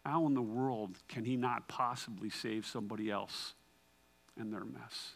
how 0.06 0.26
in 0.26 0.34
the 0.34 0.42
world 0.42 0.98
can 1.08 1.26
He 1.26 1.38
not 1.38 1.68
possibly 1.68 2.30
save 2.30 2.66
somebody 2.66 3.10
else 3.10 3.54
in 4.40 4.52
their 4.52 4.66
mess? 4.66 5.16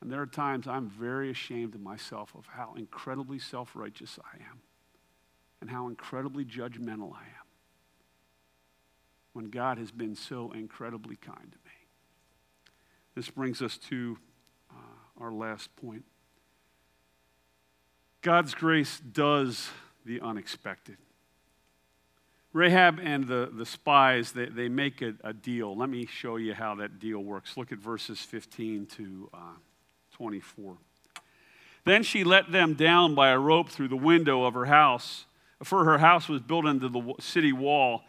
And 0.00 0.10
there 0.10 0.20
are 0.20 0.26
times 0.26 0.68
I'm 0.68 0.88
very 0.88 1.30
ashamed 1.30 1.74
of 1.74 1.80
myself 1.80 2.32
of 2.36 2.46
how 2.46 2.74
incredibly 2.76 3.38
self 3.38 3.72
righteous 3.74 4.18
I 4.22 4.36
am 4.36 4.60
and 5.60 5.70
how 5.70 5.88
incredibly 5.88 6.44
judgmental 6.44 7.12
I 7.14 7.22
am 7.22 7.46
when 9.32 9.50
God 9.50 9.78
has 9.78 9.90
been 9.90 10.14
so 10.14 10.52
incredibly 10.52 11.16
kind 11.16 11.52
to 11.52 11.58
me. 11.64 11.74
This 13.14 13.30
brings 13.30 13.62
us 13.62 13.78
to 13.88 14.18
uh, 14.70 15.22
our 15.22 15.32
last 15.32 15.74
point. 15.76 16.04
God's 18.22 18.54
grace 18.54 19.00
does 19.00 19.68
the 20.04 20.20
unexpected. 20.20 20.96
Rahab 22.52 22.98
and 23.02 23.28
the, 23.28 23.50
the 23.52 23.66
spies, 23.66 24.32
they, 24.32 24.46
they 24.46 24.68
make 24.70 25.02
a, 25.02 25.12
a 25.22 25.34
deal. 25.34 25.76
Let 25.76 25.90
me 25.90 26.06
show 26.06 26.36
you 26.36 26.54
how 26.54 26.74
that 26.76 26.98
deal 26.98 27.18
works. 27.18 27.58
Look 27.58 27.70
at 27.70 27.78
verses 27.78 28.20
15 28.20 28.86
to 28.96 29.28
uh, 29.34 29.38
24. 30.14 30.78
Then 31.84 32.02
she 32.02 32.24
let 32.24 32.50
them 32.50 32.72
down 32.72 33.14
by 33.14 33.28
a 33.28 33.38
rope 33.38 33.68
through 33.68 33.88
the 33.88 33.96
window 33.96 34.44
of 34.44 34.54
her 34.54 34.64
house, 34.64 35.26
for 35.62 35.84
her 35.84 35.98
house 35.98 36.28
was 36.28 36.40
built 36.40 36.66
into 36.66 36.88
the 36.88 37.14
city 37.20 37.52
wall, 37.52 38.02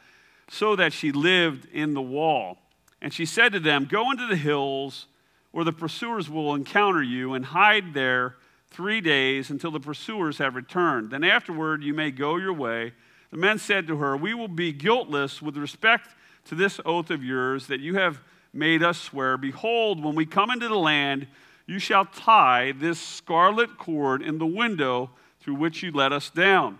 so 0.50 0.76
that 0.76 0.94
she 0.94 1.12
lived 1.12 1.68
in 1.72 1.94
the 1.94 2.02
wall. 2.02 2.58
And 3.02 3.14
she 3.14 3.26
said 3.26 3.52
to 3.54 3.60
them, 3.60 3.86
Go 3.86 4.12
into 4.12 4.28
the 4.28 4.36
hills, 4.36 5.08
where 5.52 5.66
the 5.66 5.74
pursuers 5.74 6.30
will 6.30 6.56
encounter 6.56 7.04
you, 7.04 7.34
and 7.34 7.46
hide 7.46 7.94
there 7.94 8.36
three 8.70 9.02
days 9.02 9.50
until 9.50 9.72
the 9.72 9.80
pursuers 9.80 10.38
have 10.38 10.56
returned. 10.56 11.12
Then 11.12 11.24
afterward 11.24 11.84
you 11.84 11.94
may 11.94 12.12
go 12.12 12.38
your 12.38 12.54
way. 12.54 12.94
The 13.32 13.38
men 13.38 13.60
said 13.60 13.88
to 13.88 13.98
her, 13.98 14.16
We 14.16 14.34
will 14.34 14.48
be 14.48 14.72
guiltless 14.72 15.42
with 15.42 15.58
respect 15.58 16.10
to 16.46 16.56
this 16.56 16.80
oath 16.86 17.10
of 17.10 17.24
yours 17.24 17.68
that 17.68 17.80
you 17.80 17.96
have 17.96 18.20
made 18.54 18.84
us 18.84 19.00
swear. 19.00 19.38
Behold, 19.38 20.04
when 20.04 20.16
we 20.16 20.26
come 20.26 20.50
into 20.50 20.68
the 20.68 20.78
land, 20.78 21.28
you 21.66 21.80
shall 21.80 22.06
tie 22.06 22.74
this 22.78 23.00
scarlet 23.00 23.78
cord 23.78 24.22
in 24.22 24.38
the 24.38 24.46
window 24.46 25.12
through 25.42 25.56
which 25.56 25.84
you 25.84 25.92
let 25.92 26.14
us 26.14 26.30
down. 26.30 26.80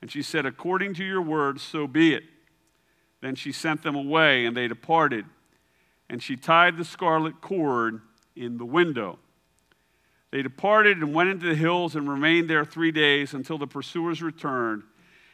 And 0.00 0.10
she 0.10 0.22
said, 0.22 0.46
According 0.46 0.94
to 0.94 1.04
your 1.04 1.22
word, 1.22 1.60
so 1.60 1.86
be 1.86 2.14
it. 2.14 2.24
Then 3.20 3.34
she 3.34 3.52
sent 3.52 3.82
them 3.82 3.94
away, 3.94 4.46
and 4.46 4.56
they 4.56 4.68
departed. 4.68 5.26
And 6.08 6.22
she 6.22 6.36
tied 6.36 6.76
the 6.76 6.84
scarlet 6.84 7.40
cord 7.40 8.00
in 8.34 8.56
the 8.56 8.64
window. 8.64 9.18
They 10.30 10.42
departed 10.42 10.98
and 10.98 11.12
went 11.12 11.30
into 11.30 11.46
the 11.46 11.54
hills 11.54 11.96
and 11.96 12.08
remained 12.08 12.48
there 12.48 12.64
three 12.64 12.92
days 12.92 13.34
until 13.34 13.58
the 13.58 13.66
pursuers 13.66 14.22
returned. 14.22 14.84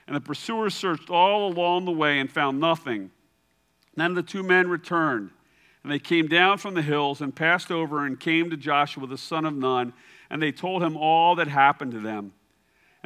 And 0.07 0.17
the 0.17 0.21
pursuers 0.21 0.75
searched 0.75 1.11
all 1.11 1.53
along 1.53 1.85
the 1.85 1.93
way 1.93 2.19
and 2.19 2.31
found 2.31 2.61
nothing. 2.61 3.11
Then 3.95 4.15
the 4.15 4.23
two 4.23 4.43
men 4.43 4.69
returned, 4.69 5.31
and 5.83 5.91
they 5.91 5.99
came 5.99 6.29
down 6.29 6.59
from 6.59 6.75
the 6.75 6.83
hills 6.83 7.21
and 7.21 7.35
passed 7.35 7.71
over 7.71 8.05
and 8.05 8.21
came 8.21 8.51
to 8.51 8.57
Joshua 8.57 9.07
the 9.07 9.19
son 9.19 9.45
of 9.45 9.55
Nun, 9.55 9.95
and 10.29 10.41
they 10.41 10.53
told 10.53 10.83
him 10.83 10.97
all 10.97 11.35
that 11.37 11.49
happened 11.49 11.93
to 11.93 12.01
them. 12.01 12.33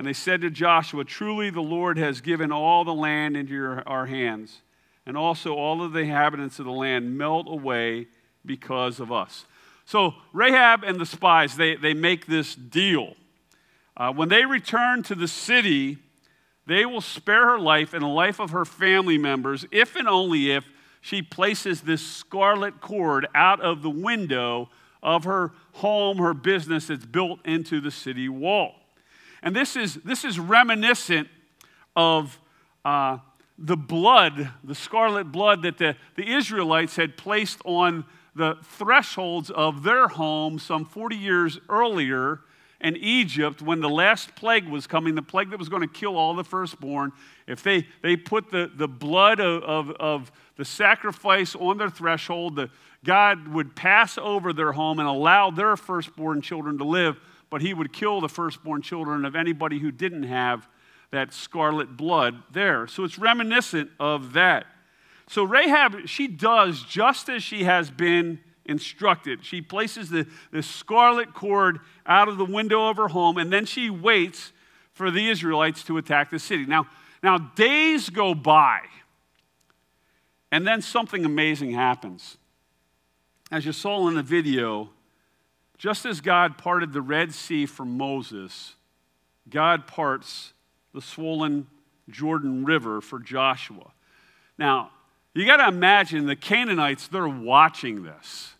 And 0.00 0.08
they 0.08 0.14
said 0.14 0.40
to 0.40 0.48
Joshua, 0.48 1.04
Truly 1.04 1.50
the 1.50 1.60
Lord 1.60 1.98
has 1.98 2.22
given 2.22 2.50
all 2.50 2.86
the 2.86 2.94
land 2.94 3.36
into 3.36 3.52
your, 3.52 3.86
our 3.86 4.06
hands, 4.06 4.62
and 5.04 5.14
also 5.14 5.52
all 5.52 5.82
of 5.82 5.92
the 5.92 5.98
inhabitants 5.98 6.58
of 6.58 6.64
the 6.64 6.72
land 6.72 7.18
melt 7.18 7.46
away 7.46 8.06
because 8.46 8.98
of 8.98 9.12
us. 9.12 9.44
So 9.84 10.14
Rahab 10.32 10.84
and 10.84 10.98
the 10.98 11.04
spies, 11.04 11.54
they, 11.54 11.76
they 11.76 11.92
make 11.92 12.24
this 12.24 12.54
deal. 12.54 13.12
Uh, 13.94 14.10
when 14.10 14.30
they 14.30 14.46
return 14.46 15.02
to 15.02 15.14
the 15.14 15.28
city, 15.28 15.98
they 16.64 16.86
will 16.86 17.02
spare 17.02 17.48
her 17.48 17.58
life 17.58 17.92
and 17.92 18.02
the 18.02 18.08
life 18.08 18.40
of 18.40 18.52
her 18.52 18.64
family 18.64 19.18
members 19.18 19.66
if 19.70 19.96
and 19.96 20.08
only 20.08 20.50
if 20.50 20.64
she 21.02 21.20
places 21.20 21.82
this 21.82 22.00
scarlet 22.00 22.80
cord 22.80 23.26
out 23.34 23.60
of 23.60 23.82
the 23.82 23.90
window 23.90 24.70
of 25.02 25.24
her 25.24 25.52
home, 25.72 26.16
her 26.16 26.32
business 26.32 26.86
that's 26.86 27.04
built 27.04 27.44
into 27.44 27.82
the 27.82 27.90
city 27.90 28.30
wall. 28.30 28.79
And 29.42 29.54
this 29.54 29.76
is, 29.76 29.94
this 29.96 30.24
is 30.24 30.38
reminiscent 30.38 31.28
of 31.96 32.38
uh, 32.84 33.18
the 33.58 33.76
blood, 33.76 34.50
the 34.64 34.74
scarlet 34.74 35.30
blood 35.30 35.62
that 35.62 35.78
the, 35.78 35.96
the 36.16 36.28
Israelites 36.28 36.96
had 36.96 37.16
placed 37.16 37.60
on 37.64 38.04
the 38.34 38.56
thresholds 38.62 39.50
of 39.50 39.82
their 39.82 40.08
home 40.08 40.58
some 40.58 40.84
40 40.84 41.16
years 41.16 41.58
earlier 41.68 42.40
in 42.80 42.96
Egypt 42.96 43.60
when 43.60 43.80
the 43.80 43.88
last 43.88 44.34
plague 44.34 44.66
was 44.66 44.86
coming, 44.86 45.14
the 45.14 45.22
plague 45.22 45.50
that 45.50 45.58
was 45.58 45.68
going 45.68 45.82
to 45.82 45.88
kill 45.88 46.16
all 46.16 46.34
the 46.34 46.44
firstborn. 46.44 47.12
If 47.46 47.62
they, 47.62 47.86
they 48.02 48.16
put 48.16 48.50
the, 48.50 48.70
the 48.74 48.88
blood 48.88 49.40
of, 49.40 49.62
of, 49.64 49.90
of 50.00 50.32
the 50.56 50.64
sacrifice 50.64 51.54
on 51.54 51.76
their 51.76 51.90
threshold, 51.90 52.56
the, 52.56 52.70
God 53.04 53.48
would 53.48 53.76
pass 53.76 54.16
over 54.16 54.52
their 54.52 54.72
home 54.72 54.98
and 54.98 55.08
allow 55.08 55.50
their 55.50 55.76
firstborn 55.76 56.40
children 56.40 56.78
to 56.78 56.84
live, 56.84 57.18
but 57.50 57.60
he 57.60 57.74
would 57.74 57.92
kill 57.92 58.20
the 58.20 58.28
firstborn 58.28 58.80
children 58.80 59.24
of 59.24 59.34
anybody 59.34 59.80
who 59.80 59.90
didn't 59.90 60.22
have 60.22 60.68
that 61.10 61.32
scarlet 61.32 61.96
blood 61.96 62.42
there. 62.52 62.86
So 62.86 63.04
it's 63.04 63.18
reminiscent 63.18 63.90
of 63.98 64.32
that. 64.34 64.66
So 65.28 65.42
Rahab, 65.44 66.06
she 66.06 66.28
does 66.28 66.82
just 66.82 67.28
as 67.28 67.42
she 67.42 67.64
has 67.64 67.90
been 67.90 68.38
instructed. 68.64 69.44
She 69.44 69.60
places 69.60 70.08
the, 70.10 70.26
the 70.52 70.62
scarlet 70.62 71.34
cord 71.34 71.80
out 72.06 72.28
of 72.28 72.38
the 72.38 72.44
window 72.44 72.88
of 72.88 72.96
her 72.96 73.08
home, 73.08 73.36
and 73.36 73.52
then 73.52 73.66
she 73.66 73.90
waits 73.90 74.52
for 74.92 75.10
the 75.10 75.28
Israelites 75.28 75.82
to 75.84 75.98
attack 75.98 76.30
the 76.30 76.38
city. 76.38 76.66
Now, 76.66 76.86
now 77.22 77.38
days 77.38 78.10
go 78.10 78.34
by, 78.34 78.80
and 80.52 80.66
then 80.66 80.82
something 80.82 81.24
amazing 81.24 81.72
happens. 81.72 82.36
As 83.50 83.66
you 83.66 83.72
saw 83.72 84.06
in 84.08 84.14
the 84.14 84.22
video, 84.22 84.90
just 85.80 86.04
as 86.04 86.20
God 86.20 86.58
parted 86.58 86.92
the 86.92 87.00
Red 87.00 87.32
Sea 87.32 87.64
for 87.64 87.86
Moses, 87.86 88.74
God 89.48 89.86
parts 89.86 90.52
the 90.92 91.00
swollen 91.00 91.68
Jordan 92.10 92.66
River 92.66 93.00
for 93.00 93.18
Joshua. 93.18 93.90
Now, 94.58 94.90
you 95.32 95.46
got 95.46 95.56
to 95.56 95.68
imagine 95.68 96.26
the 96.26 96.36
Canaanites, 96.36 97.08
they're 97.08 97.26
watching 97.26 98.02
this. 98.02 98.52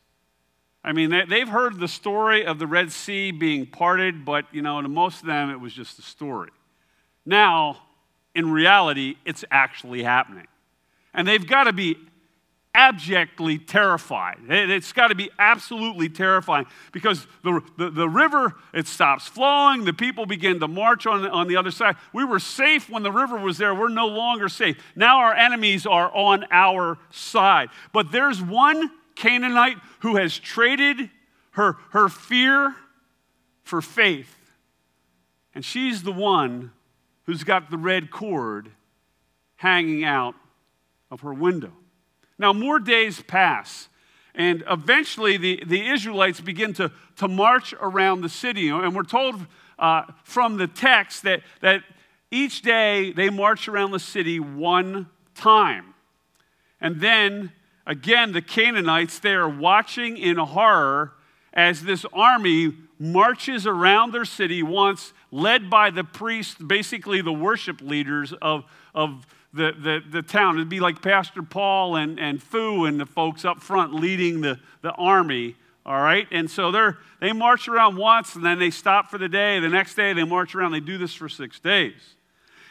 I 0.83 0.93
mean, 0.93 1.11
they, 1.11 1.41
have 1.41 1.51
heard 1.51 1.79
the 1.79 1.89
story 1.89 2.47
of 2.47 2.59
the 2.59 2.67
Red 2.67 2.91
Sea 2.91 3.33
being 3.33 3.67
parted, 3.67 4.25
but, 4.25 4.47
you 4.51 4.63
know, 4.63 4.81
to 4.81 4.89
most 4.89 5.21
of 5.21 5.27
them, 5.27 5.51
it 5.51 5.61
was 5.61 5.75
just 5.75 5.99
a 5.99 6.03
story. 6.03 6.49
Now, 7.27 7.83
in 8.35 8.51
reality, 8.51 9.17
it's 9.27 9.45
actually 9.51 10.03
happening. 10.03 10.47
And 11.13 11.29
they've 11.29 11.47
got 11.47 11.65
to 11.65 11.75
be 11.75 11.99
abjectly 12.75 13.59
terrified. 13.59 14.39
It's 14.49 14.93
got 14.93 15.09
to 15.09 15.15
be 15.15 15.31
absolutely 15.39 16.09
terrifying 16.09 16.67
because 16.93 17.27
the, 17.43 17.61
the, 17.77 17.91
the, 17.91 18.09
river, 18.09 18.55
it 18.73 18.87
stops 18.87 19.27
flowing. 19.27 19.85
The 19.85 19.93
people 19.93 20.25
begin 20.25 20.61
to 20.61 20.69
march 20.69 21.07
on, 21.07 21.27
on 21.27 21.49
the 21.49 21.57
other 21.57 21.71
side. 21.71 21.97
We 22.13 22.25
were 22.25 22.39
safe 22.39 22.89
when 22.89 23.03
the 23.03 23.11
river 23.11 23.37
was 23.37 23.59
there. 23.59 23.75
We're 23.75 23.89
no 23.89 24.07
longer 24.07 24.49
safe. 24.49 24.77
Now 24.95 25.19
our 25.19 25.35
enemies 25.35 25.85
are 25.85 26.15
on 26.15 26.45
our 26.51 26.99
side. 27.11 27.71
But 27.93 28.13
there's 28.13 28.41
one 28.41 28.91
Canaanite 29.17 29.79
who 30.01 30.17
has 30.17 30.39
traded 30.39 31.11
her, 31.53 31.77
her 31.91 32.09
fear 32.09 32.75
for 33.65 33.83
faith. 33.83 34.37
And 35.55 35.65
she's 35.65 36.05
the 36.05 36.13
one 36.13 36.71
who's 37.25 37.43
got 37.43 37.71
the 37.71 37.77
red 37.77 38.11
cord 38.11 38.71
hanging 39.57 40.05
out 40.05 40.35
of 41.11 41.21
her 41.21 41.35
window. 41.35 41.73
Now, 42.41 42.55
more 42.55 42.79
days 42.79 43.21
pass, 43.21 43.91
and 44.35 44.65
eventually 44.67 45.37
the, 45.37 45.63
the 45.67 45.91
Israelites 45.91 46.41
begin 46.41 46.73
to, 46.73 46.91
to 47.17 47.29
march 47.29 47.75
around 47.79 48.23
the 48.23 48.31
city. 48.31 48.71
And 48.71 48.97
we're 48.97 49.03
told 49.03 49.47
uh, 49.79 50.05
from 50.25 50.57
the 50.57 50.67
text 50.67 51.23
that, 51.25 51.43
that 51.61 51.83
each 52.31 52.63
day 52.63 53.13
they 53.13 53.29
march 53.29 53.69
around 53.69 53.91
the 53.91 53.99
city 53.99 54.41
one 54.41 55.11
time. 55.35 55.93
And 56.81 57.03
then 57.03 57.53
again, 57.87 58.33
the 58.33 58.41
Canaanites, 58.41 59.19
they 59.19 59.35
are 59.35 59.47
watching 59.47 60.17
in 60.17 60.39
horror 60.39 61.13
as 61.53 61.83
this 61.83 62.07
army 62.11 62.73
marches 62.99 63.67
around 63.67 64.15
their 64.15 64.25
city 64.25 64.63
once, 64.63 65.13
led 65.31 65.69
by 65.69 65.91
the 65.91 66.05
priests, 66.05 66.55
basically 66.55 67.21
the 67.21 67.35
worship 67.35 67.83
leaders 67.83 68.33
of, 68.41 68.65
of 68.95 69.27
the, 69.53 69.73
the, 69.73 70.03
the 70.11 70.23
town. 70.23 70.57
It'd 70.57 70.69
be 70.69 70.81
like 70.81 71.03
Pastor 71.03 71.43
Paul 71.43 71.97
and, 71.97 72.19
and 72.21 72.43
Fu 72.43 72.85
and 72.85 73.01
the 73.01 73.07
folks 73.07 73.45
up 73.45 73.61
front 73.61 73.95
leading 73.95 74.41
the, 74.41 74.59
the 74.83 74.93
army. 74.93 75.57
All 75.85 76.01
right? 76.01 76.27
And 76.31 76.51
so 76.51 76.71
they're, 76.71 76.99
they 77.21 77.33
march 77.33 77.67
around 77.69 77.97
once 77.97 78.37
and 78.37 78.45
then 78.45 78.59
they 78.59 78.71
stop 78.71 79.11
for 79.11 79.19
the 79.19 79.29
day. 79.29 79.59
The 79.61 79.69
next 79.69 79.95
day 79.95 80.13
they 80.13 80.25
march 80.25 80.55
around. 80.55 80.73
They 80.73 80.81
do 80.81 80.99
this 80.99 81.15
for 81.15 81.29
six 81.29 81.59
days. 81.59 82.15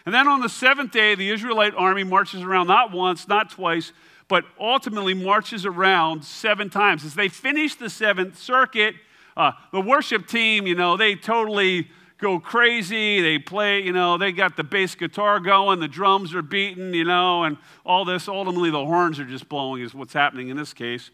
And 0.05 0.15
then 0.15 0.27
on 0.27 0.41
the 0.41 0.49
seventh 0.49 0.91
day, 0.91 1.15
the 1.15 1.29
Israelite 1.29 1.73
army 1.75 2.03
marches 2.03 2.41
around 2.41 2.67
not 2.67 2.91
once, 2.91 3.27
not 3.27 3.51
twice, 3.51 3.91
but 4.27 4.45
ultimately 4.59 5.13
marches 5.13 5.65
around 5.65 6.23
seven 6.23 6.69
times. 6.69 7.03
As 7.03 7.15
they 7.15 7.27
finish 7.27 7.75
the 7.75 7.89
seventh 7.89 8.37
circuit, 8.37 8.95
uh, 9.35 9.51
the 9.71 9.81
worship 9.81 10.27
team, 10.27 10.65
you 10.65 10.75
know, 10.75 10.97
they 10.97 11.15
totally 11.15 11.89
go 12.19 12.39
crazy. 12.39 13.21
They 13.21 13.39
play, 13.39 13.81
you 13.81 13.93
know, 13.93 14.17
they 14.17 14.31
got 14.31 14.55
the 14.55 14.63
bass 14.63 14.95
guitar 14.95 15.39
going, 15.39 15.79
the 15.79 15.87
drums 15.87 16.35
are 16.35 16.41
beating, 16.41 16.93
you 16.93 17.05
know, 17.05 17.43
and 17.43 17.57
all 17.85 18.05
this. 18.05 18.27
Ultimately, 18.27 18.69
the 18.69 18.85
horns 18.85 19.19
are 19.19 19.25
just 19.25 19.49
blowing, 19.49 19.81
is 19.81 19.93
what's 19.93 20.13
happening 20.13 20.49
in 20.49 20.57
this 20.57 20.73
case. 20.73 21.11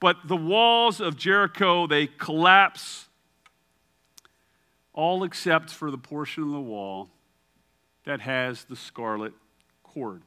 But 0.00 0.16
the 0.24 0.36
walls 0.36 1.00
of 1.00 1.16
Jericho, 1.16 1.86
they 1.86 2.06
collapse, 2.06 3.06
all 4.92 5.24
except 5.24 5.70
for 5.70 5.90
the 5.90 5.98
portion 5.98 6.42
of 6.42 6.50
the 6.50 6.60
wall 6.60 7.08
that 8.04 8.20
has 8.20 8.64
the 8.64 8.76
scarlet 8.76 9.32
cord. 9.82 10.22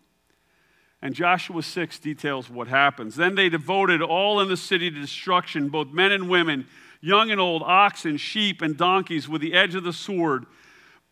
And 1.01 1.13
Joshua 1.13 1.61
6 1.61 1.99
details 1.99 2.49
what 2.49 2.67
happens. 2.67 3.15
Then 3.15 3.35
they 3.35 3.49
devoted 3.49 4.01
all 4.01 4.39
in 4.39 4.47
the 4.47 4.57
city 4.57 4.89
to 4.89 4.99
destruction, 4.99 5.69
both 5.69 5.89
men 5.89 6.11
and 6.11 6.27
women 6.27 6.65
young 7.01 7.31
and 7.31 7.39
old, 7.39 7.63
oxen, 7.63 8.17
sheep, 8.17 8.61
and 8.61 8.77
donkeys 8.77 9.27
with 9.29 9.41
the 9.41 9.53
edge 9.53 9.75
of 9.75 9.83
the 9.83 9.93
sword. 9.93 10.45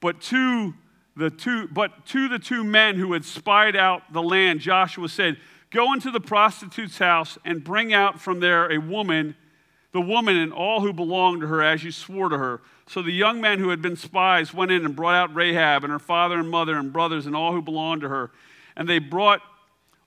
But 0.02 0.22
to 0.22 0.74
the 1.16 1.30
two, 1.30 1.68
but 1.68 2.06
to 2.08 2.28
the 2.28 2.40
two 2.40 2.64
men 2.64 2.96
who 2.96 3.14
had 3.14 3.26
spied 3.26 3.76
out 3.76 4.12
the 4.12 4.22
land, 4.22 4.60
Joshua 4.60 5.10
said, 5.10 5.38
Go 5.72 5.94
into 5.94 6.12
the 6.12 6.20
prostitute's 6.20 6.98
house 6.98 7.38
and 7.44 7.64
bring 7.64 7.94
out 7.94 8.20
from 8.20 8.40
there 8.40 8.72
a 8.72 8.78
woman, 8.78 9.36
the 9.92 10.02
woman 10.02 10.38
and 10.38 10.54
all 10.54 10.82
who 10.82 10.94
belong 10.94 11.42
to 11.42 11.48
her, 11.48 11.62
as 11.62 11.84
you 11.84 11.92
swore 11.92 12.30
to 12.30 12.38
her. 12.38 12.62
So 12.88 13.02
the 13.02 13.12
young 13.12 13.42
men 13.42 13.60
who 13.60 13.70
had 13.70 13.82
been 13.82 13.96
spies 13.96 14.54
went 14.54 14.72
in 14.72 14.86
and 14.86 14.96
brought 14.96 15.16
out 15.16 15.36
Rahab 15.36 15.84
and 15.84 15.92
her 15.92 16.00
father 16.00 16.38
and 16.38 16.50
mother 16.50 16.78
and 16.78 16.94
brothers 16.94 17.26
and 17.26 17.36
all 17.36 17.52
who 17.52 17.62
belonged 17.62 18.02
to 18.02 18.10
her. 18.10 18.32
And 18.76 18.88
they 18.88 19.00
brought 19.00 19.42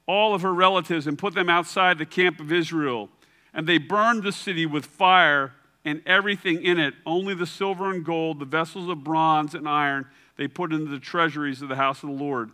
all 0.06 0.34
of 0.34 0.42
her 0.42 0.54
relatives 0.54 1.06
and 1.06 1.18
put 1.18 1.34
them 1.34 1.50
outside 1.50 1.98
the 1.98 2.06
camp 2.06 2.40
of 2.40 2.52
Israel. 2.52 3.08
And 3.52 3.66
they 3.66 3.78
burned 3.78 4.22
the 4.22 4.32
city 4.32 4.64
with 4.64 4.86
fire 4.86 5.52
and 5.84 6.02
everything 6.06 6.62
in 6.62 6.78
it, 6.78 6.94
only 7.06 7.34
the 7.34 7.46
silver 7.46 7.90
and 7.90 8.04
gold, 8.04 8.38
the 8.38 8.44
vessels 8.44 8.88
of 8.88 9.04
bronze 9.04 9.54
and 9.54 9.68
iron, 9.68 10.06
they 10.36 10.48
put 10.48 10.72
into 10.72 10.90
the 10.90 10.98
treasuries 10.98 11.62
of 11.62 11.68
the 11.68 11.76
house 11.76 12.02
of 12.02 12.08
the 12.08 12.14
Lord. 12.14 12.50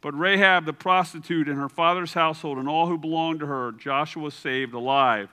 But 0.00 0.18
Rahab 0.18 0.64
the 0.64 0.72
prostitute 0.72 1.48
and 1.48 1.58
her 1.58 1.68
father's 1.68 2.14
household 2.14 2.58
and 2.58 2.68
all 2.68 2.86
who 2.86 2.96
belonged 2.96 3.40
to 3.40 3.46
her, 3.46 3.72
Joshua 3.72 4.30
saved 4.30 4.72
alive. 4.72 5.28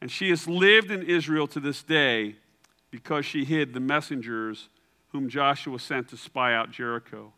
And 0.00 0.10
she 0.10 0.30
has 0.30 0.48
lived 0.48 0.90
in 0.90 1.02
Israel 1.02 1.46
to 1.48 1.60
this 1.60 1.82
day 1.82 2.36
because 2.90 3.26
she 3.26 3.44
hid 3.44 3.74
the 3.74 3.80
messengers 3.80 4.68
whom 5.08 5.28
Joshua 5.28 5.78
sent 5.78 6.08
to 6.08 6.16
spy 6.16 6.54
out 6.54 6.70
Jericho. 6.70 7.32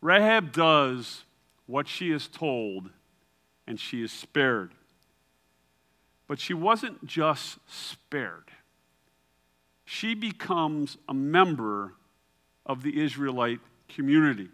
Rahab 0.00 0.52
does 0.52 1.24
what 1.66 1.88
she 1.88 2.12
is 2.12 2.28
told, 2.28 2.90
and 3.66 3.78
she 3.78 4.02
is 4.02 4.12
spared. 4.12 4.72
But 6.28 6.40
she 6.40 6.54
wasn't 6.54 7.06
just 7.06 7.58
spared, 7.66 8.50
she 9.84 10.14
becomes 10.14 10.98
a 11.08 11.14
member 11.14 11.94
of 12.64 12.82
the 12.82 13.00
Israelite 13.00 13.60
community. 13.88 14.48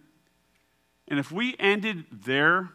And 1.09 1.19
if 1.19 1.33
we 1.33 1.57
ended 1.59 2.05
there, 2.13 2.71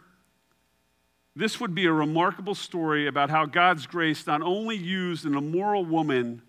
this 1.36 1.60
would 1.60 1.76
be 1.76 1.86
a 1.86 1.92
remarkable 1.92 2.56
story 2.56 3.08
about 3.08 3.30
how 3.30 3.46
God's 3.46 3.86
grace 3.86 4.26
not 4.26 4.42
only 4.42 4.76
used 4.76 5.26
an 5.26 5.36
immoral 5.36 5.86
woman, 5.86 6.42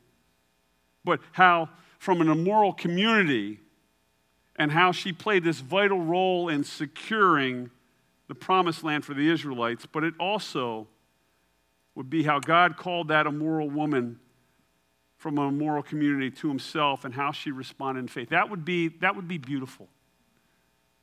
but 1.05 1.21
how 1.33 1.69
from 1.99 2.23
an 2.23 2.29
immoral 2.29 2.73
community 2.73 3.61
and 4.57 4.73
how 4.73 4.93
she 4.93 5.13
played 5.13 5.45
this 5.45 5.61
vital 5.61 6.01
role 6.01 6.49
in 6.49 6.65
securing 6.65 7.71
the 8.29 8.35
promised 8.35 8.83
land 8.83 9.05
for 9.05 9.15
the 9.15 9.31
Israelites, 9.31 9.87
but 9.87 10.05
it 10.05 10.15
also 10.19 10.87
would 11.99 12.09
be 12.09 12.23
how 12.23 12.39
God 12.39 12.77
called 12.77 13.09
that 13.09 13.27
immoral 13.27 13.69
woman 13.69 14.21
from 15.17 15.37
an 15.37 15.49
immoral 15.49 15.83
community 15.83 16.31
to 16.31 16.47
himself 16.47 17.05
and 17.05 17.13
how 17.13 17.33
she 17.33 17.51
responded 17.51 18.03
in 18.03 18.07
faith. 18.07 18.29
That 18.29 18.51
would 18.51 18.65
be, 18.65 18.87
that 19.01 19.17
would 19.17 19.27
be 19.27 19.37
beautiful. 19.37 19.89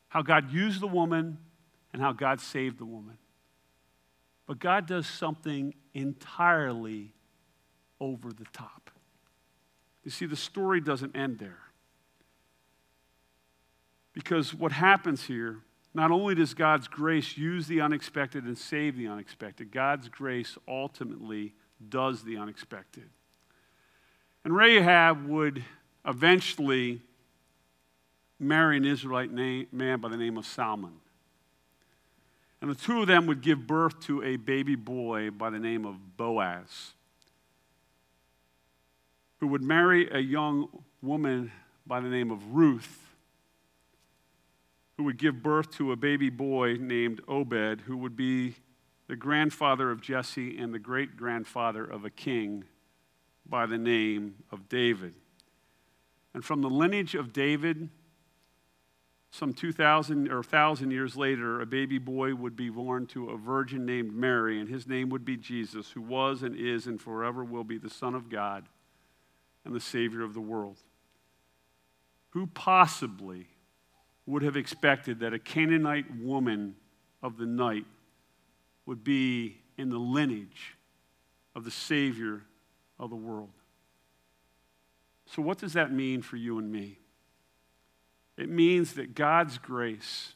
How 0.08 0.22
God 0.22 0.54
used 0.54 0.80
the 0.80 0.88
woman 0.88 1.38
and 1.92 2.02
how 2.02 2.14
God 2.14 2.40
saved 2.40 2.80
the 2.80 2.86
woman. 2.86 3.18
But 4.48 4.60
God 4.60 4.88
does 4.88 5.06
something 5.06 5.74
entirely 5.94 7.12
over 8.00 8.32
the 8.32 8.46
top. 8.54 8.90
You 10.06 10.12
see, 10.12 10.26
the 10.26 10.38
story 10.38 10.80
doesn't 10.80 11.14
end 11.14 11.40
there. 11.40 11.60
Because 14.14 14.54
what 14.54 14.72
happens 14.72 15.26
here, 15.26 15.58
not 15.96 16.12
only 16.12 16.36
does 16.36 16.54
God's 16.54 16.90
grace 16.90 17.38
use 17.38 17.68
the 17.68 17.80
unexpected 17.80 18.44
and 18.44 18.58
save 18.58 18.98
the 18.98 19.08
unexpected, 19.08 19.72
God's 19.72 20.10
grace 20.10 20.58
ultimately 20.68 21.54
does 21.88 22.24
the 22.24 22.36
unexpected. 22.36 23.10
And 24.44 24.54
Rahab 24.54 25.26
would 25.26 25.64
eventually 26.06 27.02
marry 28.40 28.76
an 28.76 28.84
Israelite 28.84 29.32
name, 29.32 29.68
man 29.72 30.02
by 30.02 30.10
the 30.10 30.18
name 30.18 30.38
of 30.38 30.46
Salmon. 30.46 30.98
And 32.60 32.70
the 32.70 32.76
two 32.76 33.02
of 33.02 33.08
them 33.08 33.26
would 33.28 33.42
give 33.42 33.66
birth 33.66 34.02
to 34.02 34.22
a 34.22 34.36
baby 34.36 34.76
boy 34.76 35.32
by 35.32 35.50
the 35.50 35.60
name 35.60 35.86
of 35.86 36.18
Boaz, 36.18 36.92
who 39.40 39.48
would 39.48 39.62
marry 39.62 40.10
a 40.10 40.20
young 40.20 40.68
woman 41.02 41.54
by 41.88 42.02
the 42.02 42.10
name 42.10 42.32
of 42.32 42.54
Ruth, 42.54 43.05
who 44.98 45.04
would 45.04 45.18
give 45.18 45.44
birth 45.44 45.72
to 45.78 45.92
a 45.92 45.96
baby 45.96 46.30
boy 46.30 46.76
named 46.80 47.22
Obed, 47.28 47.82
who 47.82 47.98
would 47.98 48.16
be 48.16 48.56
the 49.08 49.16
grandfather 49.16 49.92
of 49.92 50.02
Jesse 50.02 50.58
and 50.58 50.74
the 50.74 50.80
great 50.80 51.18
grandfather 51.18 51.84
of 51.84 52.06
a 52.06 52.10
king 52.10 52.64
by 53.46 53.66
the 53.66 53.78
name 53.78 54.36
of 54.52 54.68
David. 54.70 55.14
And 56.34 56.44
from 56.44 56.62
the 56.62 56.70
lineage 56.70 57.14
of 57.16 57.34
David, 57.34 57.90
some 59.32 59.54
2,000 59.54 60.32
or 60.32 60.38
1,000 60.38 60.92
years 60.92 61.16
later, 61.18 61.60
a 61.62 61.66
baby 61.66 61.98
boy 61.98 62.34
would 62.34 62.56
be 62.56 62.70
born 62.70 63.06
to 63.08 63.30
a 63.30 63.38
virgin 63.38 63.86
named 63.86 64.14
Mary, 64.14 64.60
and 64.60 64.70
his 64.70 64.88
name 64.88 65.10
would 65.10 65.26
be 65.26 65.36
Jesus, 65.36 65.92
who 65.92 66.02
was 66.02 66.42
and 66.42 66.56
is 66.56 66.88
and 66.88 67.02
forever 67.02 67.44
will 67.44 67.66
be 67.66 67.78
the 67.78 67.90
Son 67.90 68.16
of 68.16 68.30
God 68.30 68.66
and 69.66 69.76
the 69.76 69.82
Savior 69.82 70.24
of 70.24 70.34
the 70.34 70.42
world. 70.42 70.78
Who 72.30 72.48
possibly 72.48 73.48
would 74.26 74.42
have 74.42 74.58
expected 74.58 75.20
that 75.20 75.34
a 75.34 75.40
Canaanite 75.40 76.16
woman 76.18 76.76
of 77.22 77.38
the 77.38 77.46
night 77.46 77.86
would 78.86 79.04
be 79.04 79.58
in 79.78 79.90
the 79.90 79.98
lineage 79.98 80.76
of 81.56 81.64
the 81.64 81.72
Savior 81.72 82.42
of 83.00 83.10
the 83.10 83.16
world? 83.16 83.54
So, 85.28 85.42
what 85.42 85.58
does 85.58 85.74
that 85.74 85.92
mean 85.92 86.22
for 86.22 86.38
you 86.38 86.58
and 86.60 86.72
me? 86.72 87.00
It 88.38 88.50
means 88.50 88.94
that 88.94 89.16
God's 89.16 89.58
grace 89.58 90.34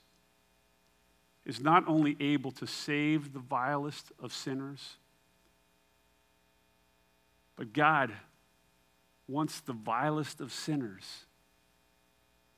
is 1.46 1.60
not 1.60 1.88
only 1.88 2.16
able 2.20 2.52
to 2.52 2.68
save 2.68 3.34
the 3.34 3.40
vilest 3.40 4.12
of 4.22 4.32
sinners, 4.34 4.98
but 7.56 7.74
God 7.74 8.12
wants 9.28 9.60
the 9.60 9.74
vilest 9.74 10.42
of 10.42 10.52
sinners 10.52 11.26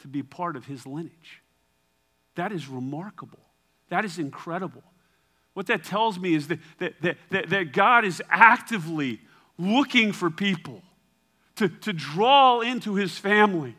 to 0.01 0.07
be 0.07 0.23
part 0.23 0.55
of 0.55 0.65
his 0.65 0.85
lineage. 0.85 1.41
That 2.35 2.51
is 2.51 2.67
remarkable. 2.67 3.39
That 3.89 4.05
is 4.05 4.19
incredible. 4.19 4.83
What 5.53 5.67
that 5.67 5.83
tells 5.83 6.17
me 6.17 6.33
is 6.33 6.47
that, 6.47 6.59
that, 6.79 6.93
that, 7.01 7.49
that, 7.49 7.73
God 7.73 8.05
is 8.05 8.21
actively 8.29 9.19
looking 9.57 10.13
for 10.13 10.29
people 10.29 10.81
to, 11.57 11.67
to 11.67 11.91
draw 11.91 12.61
into 12.61 12.95
his 12.95 13.17
family 13.17 13.75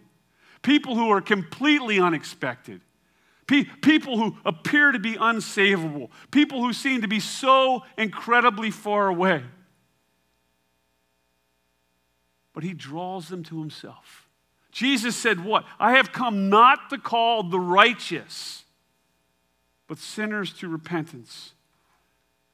people 0.63 0.95
who 0.95 1.11
are 1.11 1.21
completely 1.21 1.99
unexpected, 1.99 2.81
Pe- 3.49 3.65
people 3.65 4.17
who 4.17 4.37
appear 4.45 4.93
to 4.93 5.01
be 5.01 5.15
unsavable, 5.15 6.11
people 6.31 6.63
who 6.63 6.73
seem 6.73 7.03
to 7.03 7.09
be 7.09 7.19
so 7.19 7.83
incredibly 7.99 8.71
far 8.71 9.09
away. 9.09 9.43
But 12.55 12.63
he 12.63 12.73
draws 12.73 13.29
them 13.29 13.43
to 13.45 13.59
himself. 13.61 14.29
Jesus 14.73 15.15
said, 15.15 15.45
What? 15.45 15.65
I 15.79 15.93
have 15.97 16.13
come 16.13 16.49
not 16.49 16.91
to 16.91 16.99
call 16.99 17.45
the 17.45 17.61
righteous, 17.61 18.65
but 19.87 19.99
sinners 19.99 20.53
to 20.55 20.69
repentance. 20.69 21.53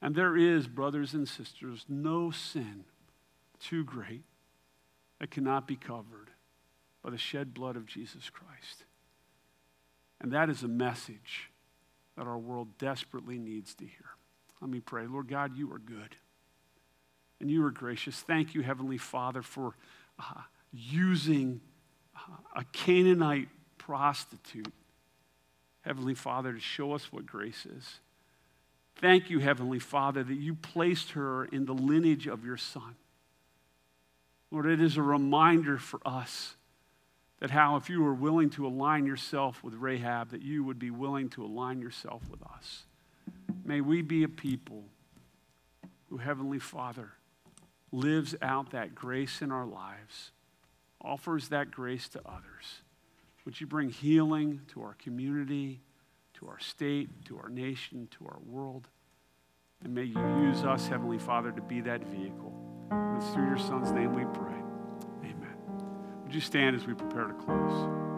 And 0.02 0.14
there 0.14 0.36
is, 0.36 0.66
brothers 0.68 1.14
and 1.14 1.28
sisters, 1.28 1.84
no 1.88 2.30
sin 2.30 2.84
too 3.60 3.84
great 3.84 4.22
that 5.18 5.30
cannot 5.30 5.66
be 5.66 5.76
covered 5.76 6.30
by 7.02 7.10
the 7.10 7.18
shed 7.18 7.54
blood 7.54 7.76
of 7.76 7.86
Jesus 7.86 8.30
Christ. 8.30 8.84
And 10.20 10.32
that 10.32 10.50
is 10.50 10.62
a 10.62 10.68
message 10.68 11.50
that 12.16 12.26
our 12.26 12.38
world 12.38 12.78
desperately 12.78 13.38
needs 13.38 13.74
to 13.74 13.84
hear. 13.84 14.10
Let 14.60 14.70
me 14.70 14.80
pray. 14.80 15.06
Lord 15.06 15.28
God, 15.28 15.56
you 15.56 15.72
are 15.72 15.78
good 15.78 16.16
and 17.40 17.48
you 17.50 17.64
are 17.64 17.70
gracious. 17.70 18.20
Thank 18.20 18.54
you, 18.54 18.62
Heavenly 18.62 18.98
Father, 18.98 19.42
for 19.42 19.74
uh, 20.18 20.42
using 20.72 21.60
a 22.54 22.64
Canaanite 22.72 23.48
prostitute, 23.78 24.72
Heavenly 25.82 26.14
Father, 26.14 26.52
to 26.52 26.60
show 26.60 26.92
us 26.92 27.12
what 27.12 27.26
grace 27.26 27.66
is. 27.66 28.00
Thank 28.96 29.30
you, 29.30 29.38
Heavenly 29.38 29.78
Father, 29.78 30.24
that 30.24 30.34
you 30.34 30.54
placed 30.54 31.12
her 31.12 31.44
in 31.46 31.66
the 31.66 31.74
lineage 31.74 32.26
of 32.26 32.44
your 32.44 32.56
Son. 32.56 32.96
Lord, 34.50 34.66
it 34.66 34.80
is 34.80 34.96
a 34.96 35.02
reminder 35.02 35.78
for 35.78 36.00
us 36.04 36.54
that 37.40 37.50
how, 37.50 37.76
if 37.76 37.88
you 37.88 38.02
were 38.02 38.14
willing 38.14 38.50
to 38.50 38.66
align 38.66 39.06
yourself 39.06 39.62
with 39.62 39.74
Rahab, 39.74 40.30
that 40.30 40.42
you 40.42 40.64
would 40.64 40.78
be 40.78 40.90
willing 40.90 41.28
to 41.30 41.44
align 41.44 41.80
yourself 41.80 42.22
with 42.28 42.42
us. 42.42 42.84
May 43.64 43.80
we 43.80 44.02
be 44.02 44.24
a 44.24 44.28
people 44.28 44.84
who, 46.08 46.16
Heavenly 46.16 46.58
Father, 46.58 47.12
lives 47.92 48.34
out 48.42 48.72
that 48.72 48.94
grace 48.94 49.40
in 49.40 49.52
our 49.52 49.66
lives, 49.66 50.32
offers 51.02 51.48
that 51.48 51.70
grace 51.70 52.08
to 52.10 52.20
others. 52.26 52.82
Would 53.44 53.60
you 53.60 53.66
bring 53.66 53.90
healing 53.90 54.60
to 54.74 54.82
our 54.82 54.94
community, 54.94 55.80
to 56.34 56.48
our 56.48 56.58
state, 56.58 57.08
to 57.26 57.38
our 57.38 57.48
nation, 57.48 58.08
to 58.18 58.26
our 58.26 58.38
world? 58.46 58.88
And 59.82 59.94
may 59.94 60.04
you 60.04 60.20
use 60.40 60.64
us, 60.64 60.88
Heavenly 60.88 61.18
Father, 61.18 61.52
to 61.52 61.62
be 61.62 61.80
that 61.82 62.04
vehicle. 62.04 62.52
It's 63.16 63.28
through 63.30 63.46
your 63.46 63.58
Son's 63.58 63.92
name 63.92 64.14
we 64.14 64.24
pray. 64.34 64.54
Amen. 65.24 65.56
Would 66.24 66.34
you 66.34 66.40
stand 66.40 66.76
as 66.76 66.86
we 66.86 66.94
prepare 66.94 67.26
to 67.26 67.34
close? 67.34 68.08